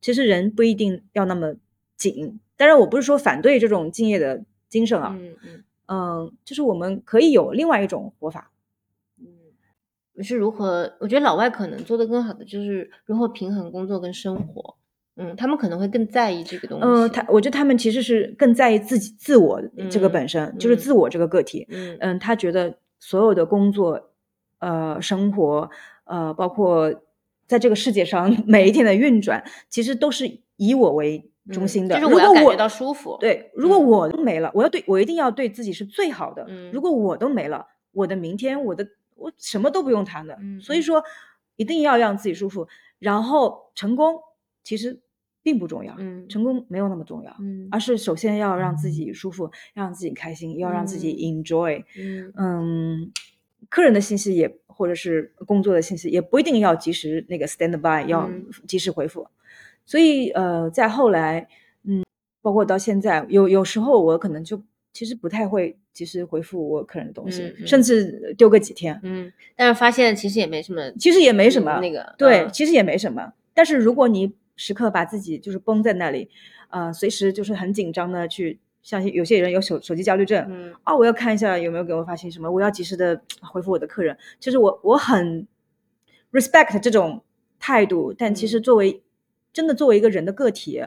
[0.01, 1.55] 其实人不一定要那么
[1.96, 8.51] 紧，当然我不是说反对这种敬业的精神啊，嗯嗯嗯，就是我们可以有另外一种活法。
[10.19, 10.93] 嗯，是如何？
[11.01, 14.77] 我觉得老外可能做的更好的就是如何平衡工作跟生活。
[15.21, 16.87] 嗯，他们可能会更在意这个东西。
[16.87, 19.61] 嗯，他我觉得他们其实是更在意自己自我
[19.91, 21.66] 这个嗯本身，就是嗯自我这个个体。
[21.71, 24.11] 嗯嗯，他觉得所有的工作、
[24.61, 25.69] 呃生活、
[26.05, 26.93] 呃，包括
[27.49, 31.97] 在这个世界上每一天的运转，其实都是以我为中嗯心的。
[31.97, 33.16] 就是如果我我要感觉到舒服。
[33.19, 36.47] 对，如果嗯我都没了，我要对我一定要对自己是最好的。
[36.49, 38.87] 嗯如果我都没了，我的明天，我的
[39.19, 40.39] 我什么都不用谈的。
[40.62, 41.03] 所以说，
[41.57, 42.66] 一定要让自己舒服，
[42.99, 44.21] 然后成功
[44.64, 45.01] 其实
[45.43, 47.35] 并不重要，嗯成功没有那么重要。
[47.41, 51.85] 嗯而是首先要让自己舒服，让自己开心，要让自己嗯 enjoy。
[51.99, 53.12] 嗯嗯，
[53.69, 59.27] 客人的信息也或者是工作的信息也不一定要及时那个 stand by，要嗯及时回复。
[59.85, 61.49] 所以呃，在后来，
[61.85, 62.05] 嗯，
[62.43, 64.62] 包括到现在，有有时候我可能就
[64.99, 71.78] 其实不太会及时回复我客人的东西，甚至丢个几天，嗯，但是发现其实也没什么，其实也没什么。
[71.78, 73.32] 嗯那个对，嗯其实也没什么。
[73.55, 76.28] 但是如果你时刻把自己就是绷在那里，
[76.70, 83.22] 呃，随时就是很紧张的去，像有些人有手手机焦虑症，嗯啊，我要看一下有没有给我发信息什么，我要及时的
[83.53, 84.18] 回复我的客人。
[84.40, 85.46] 其实我我很
[86.32, 87.22] respect 这种
[87.61, 89.01] 态度，但其实嗯作为、
[89.53, 90.82] 真的作为一个人的个体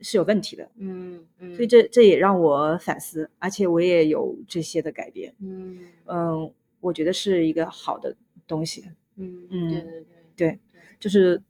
[0.00, 5.34] 是有问题的，嗯嗯，所以这这也让我反思，而且我也有这些的改变。
[5.40, 8.84] 嗯嗯，我觉得是一个好的东西，
[9.16, 10.04] 嗯嗯对对对
[10.36, 10.58] 对，
[10.98, 11.42] 就是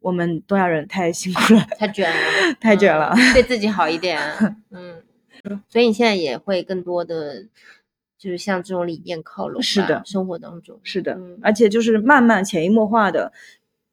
[0.00, 3.12] 我们东亚人太辛苦了， 太卷了，太卷了。
[3.16, 4.20] 嗯对自己好一点。
[4.70, 5.02] 嗯，
[5.68, 7.46] 所以你现在也会更多的
[8.16, 13.32] 就是向这种理念靠拢，是的生活当中是的，嗯而且就是慢慢潜移默化的，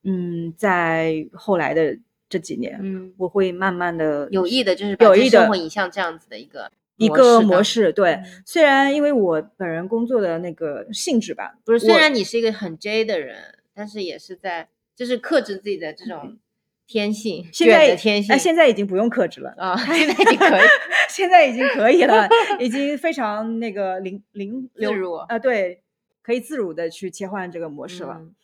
[0.04, 1.98] 嗯，在后来的
[2.30, 7.92] 这几年，嗯，我会慢慢的有意的就是有意的生活引向这样子的一个一个模式。
[7.92, 16.38] 对，嗯虽然因为我本人工作的那个性质吧，不是，虽然你是一个很 J 的人，但是也是在就是克制自己的这种
[16.86, 18.36] 天性，现在的天性。
[18.36, 19.54] 哎，现在已经不用克制了。
[19.58, 20.68] 啊，现在已经可以
[21.10, 22.28] 现在已经可以了，
[22.60, 25.82] 已经非常那个灵灵流自如啊、对，
[26.22, 28.18] 可以自如的去切换这个模式了。
[28.20, 28.36] 嗯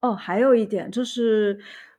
[0.00, 1.58] 哦，还有一点就是，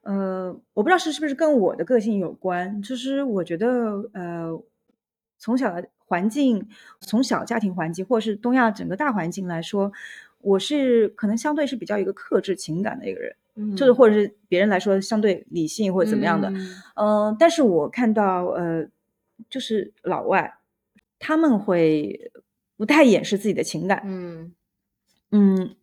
[0.10, 4.60] 呃，我不知道是是不是跟我的个性有关，就是我觉得，呃，
[5.38, 6.68] 从小的环境，
[7.00, 9.92] 从小家庭环境，或者是东亚整个大环境来说，
[10.42, 16.74] 我是可能相对是比较一个克制情感的一个人，嗯，就是或者是别人来说相对理性或者怎么样的，嗯。
[16.96, 18.88] 嗯、但是我看到呃，
[19.48, 20.56] 就是老外
[21.20, 22.32] 他们会
[22.78, 24.52] 不太掩饰自己的情感，嗯。
[25.32, 25.76] 嗯，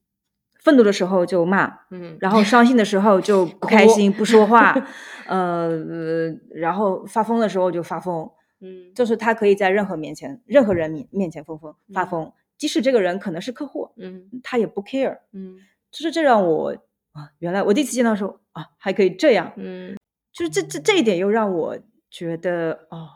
[0.66, 4.74] 愤怒的时候就骂，嗯，然后伤心的时候就 不开心不说话，
[5.28, 8.28] 呃，呃然后发疯的时候就发疯，
[8.60, 8.92] 嗯。
[8.92, 15.56] 就是他可以在任何面前、任何人面面前疯疯发嗯疯，即使这个人可能是客户，嗯他也不 care，嗯。
[15.92, 16.70] 就是这让我
[17.12, 19.96] 啊，原来我第一次见到的时候啊，还可以这样，嗯。
[20.32, 21.78] 就是这这这一点又让我
[22.10, 23.08] 觉得哦，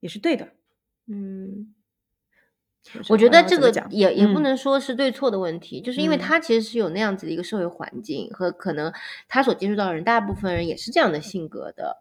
[0.00, 0.48] 也是对的。
[1.06, 1.75] 嗯。
[2.92, 4.42] 就是我觉得这个也也不嗯。
[4.42, 6.18] 能说是对错的问题，就是因为嗯。
[6.18, 8.92] 他其实是有那样子的一个社会环境和可能
[9.28, 11.96] 他所接触到的人，大部分人也是这样的性格的，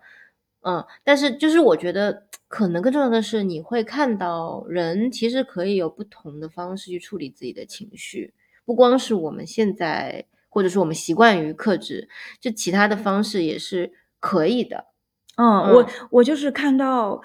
[0.62, 8.34] 嗯，但是就是我觉得可能更重要的是，你会看到人其实可以有不同的方式去处理自己的情绪，
[8.66, 12.08] 不光是我们现在或者说我们习惯于克制，
[12.40, 14.86] 就其他的方式也是可以的，
[15.38, 15.88] 嗯，我嗯。
[16.12, 17.22] 我就是看到，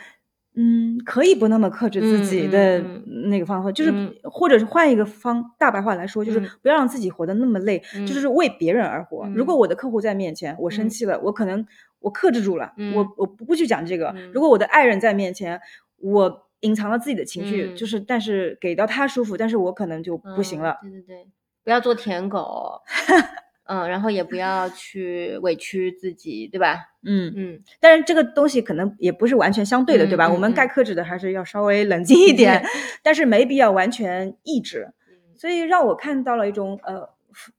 [0.56, 9.26] 嗯，可以不那么克制自己的嗯那个方法，就是嗯或者是换一个方大白话来说，就是嗯不要让自己活得那么累，就嗯是为别人而活。
[9.34, 11.64] 如果嗯我的客户在面前，我生嗯气了，我可能
[12.00, 14.08] 我克制住了，嗯我我不不去讲这个。
[14.16, 15.60] 嗯如果我的爱人在面前，
[15.98, 20.78] 我隐藏了自己的情绪，嗯就是但是给到他舒服，但是我可能就不行嗯了。
[20.82, 21.26] 对对对，
[21.62, 22.80] 不要做舔狗，
[23.72, 26.90] 嗯，然后也不要去委屈自己，对吧？
[27.04, 30.26] 嗯，嗯，但是这个东西可能也不是完全相对的，对吧？
[30.26, 32.60] 嗯我们嗯该克制的还是要稍微冷静一点，
[33.00, 34.92] 但是没必要完全抑制。
[35.36, 37.08] 所以让我看到了一种呃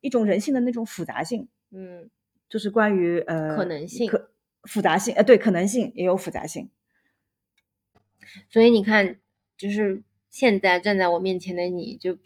[0.01, 2.09] 一种人性的那种复杂性，嗯
[2.49, 4.29] 就是关于呃可能性可
[4.63, 6.69] 复杂性呃对可能性也有复杂性。
[8.49, 9.15] 所以你看，
[9.57, 12.17] 就是现在站在我面前的你，就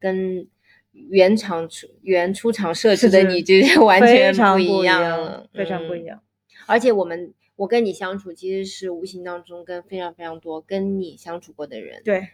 [0.00, 0.48] 跟
[0.92, 6.04] 原厂出原出厂设置的你，就 是完全不一样了，非常不一嗯。
[6.04, 6.22] 样。
[6.66, 12.28] 而且我们我跟你相处，其实是无形当中跟非常非常多跟你相处过的人对，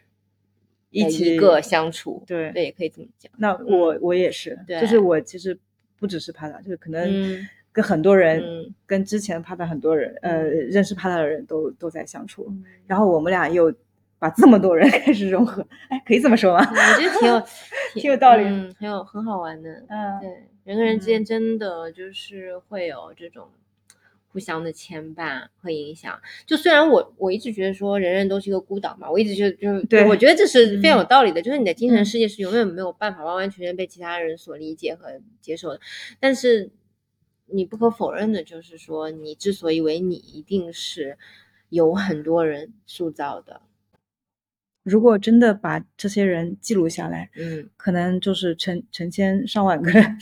[0.91, 3.31] 一起一个相处，对对，可以这么讲。
[3.39, 5.59] 那我我也是，对就是我其实
[5.99, 13.73] 不只是帕达，就是可能嗯跟很多人，嗯跟之前帕达很多人，呃，嗯认识帕达的人都都在相处，嗯然后我们俩又
[14.19, 16.65] 把这么多人 开始融合，哎，可以这么说吗？
[16.65, 17.43] 嗯我觉得挺有
[17.95, 19.71] 挺有道理嗯，很有很好玩的。
[19.89, 20.29] 嗯，对，
[20.65, 23.49] 人跟人之间嗯真的就是会有这种
[24.31, 26.21] 互相的牵绊和影响。
[26.47, 35.81] 就虽然我我一直觉得说人人都是一个孤岛嘛，我一直觉得就是对我觉得这是非常有嗯道理的，就是你的精神嗯世界是永远没有办法完完全全被其他人所理解和接受的。
[36.21, 36.71] 但是
[37.47, 41.17] 你不可否认的就是说，你之所以为你，一定是
[41.71, 43.63] 有很多人塑造的。
[44.89, 50.19] 如果真的把这些人记录下来，嗯，可能就是成成千上万个人，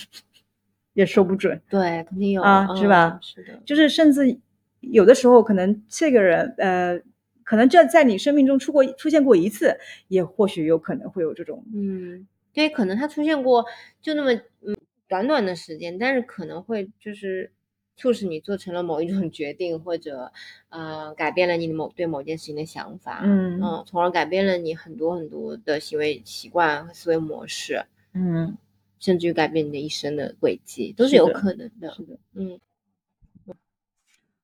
[0.95, 1.61] 也说不准。
[1.69, 4.39] 对，肯定有啊是吧嗯是的，就是甚至
[4.81, 7.01] 有的时候，可能这个人，呃，
[7.45, 13.65] 可能这在你生命中出过出现过一次，也或许有可能会有这种，嗯，对，可能他出现过
[14.03, 14.77] 就那么嗯
[15.09, 17.51] 短短的时间，但是可能会就是
[17.97, 20.33] 促使你做成了某一种决定，或者
[20.69, 23.61] 呃改变了你的某对某件事情的想法，嗯。
[23.63, 28.57] 嗯，从而改变了你很多很多的行为习惯和思维模式，嗯，
[28.99, 31.93] 甚至于改变你的一生的轨迹，都是有可能的。
[31.95, 32.19] 是的。
[32.35, 32.61] 嗯。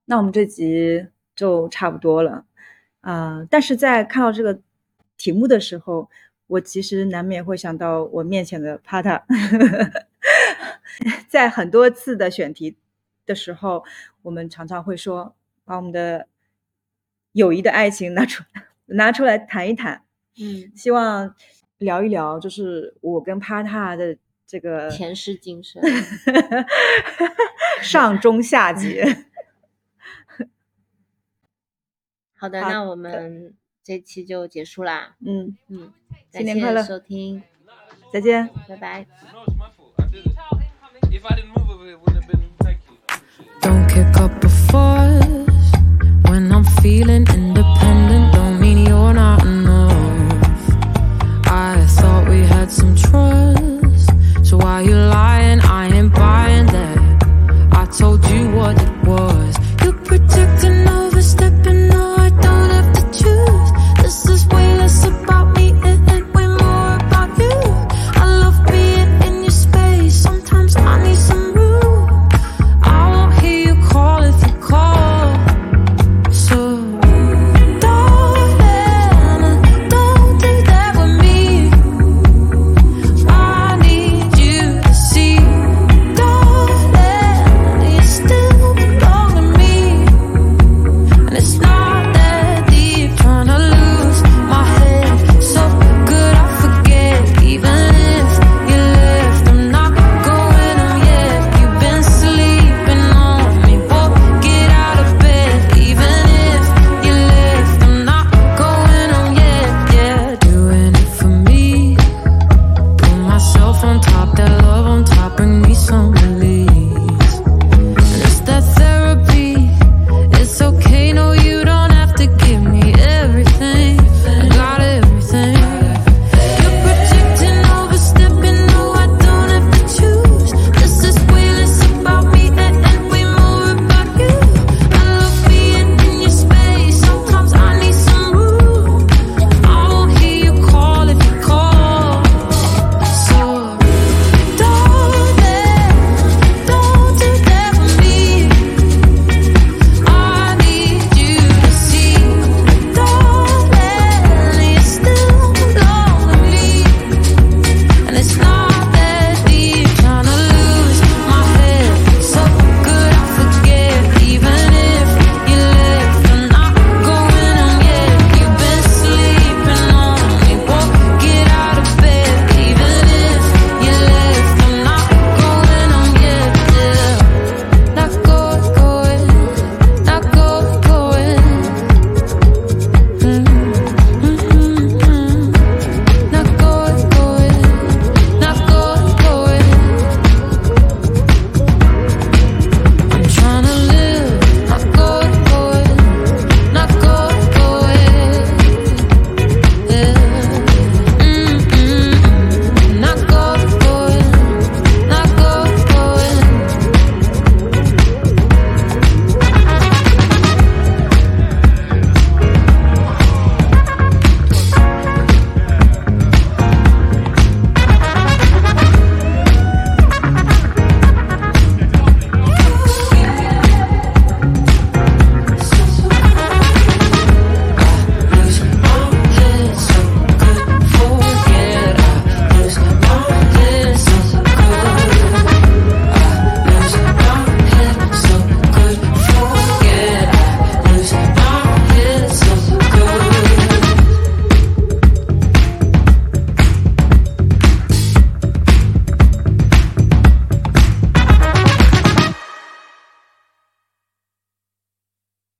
[0.04, 2.44] 那我们这集就差不多了，
[3.00, 4.60] 啊、但是在看到这个
[5.16, 6.10] 题目的时候，
[6.48, 9.24] 我其实难免会想到我面前的帕塔，
[11.28, 12.76] 在很多次的选题
[13.32, 13.82] 的时候，
[14.20, 16.28] 我们常常会说，把我们的
[17.32, 18.44] 友谊的爱情拿出
[18.86, 20.04] 拿出来谈一谈，
[20.38, 21.34] 嗯，希望
[21.78, 25.82] 聊一聊，就是我跟帕塔的这个前世今生。
[27.82, 29.04] 上中下节。
[32.36, 35.16] 好的，那我们这期就结束啦。
[35.24, 35.92] 嗯，嗯，
[36.30, 37.42] 新年快乐收听，
[38.12, 38.48] 再见。
[38.68, 39.06] 拜拜。
[43.62, 45.24] Don't kick up a fuss
[46.26, 47.61] when I'm feeling in the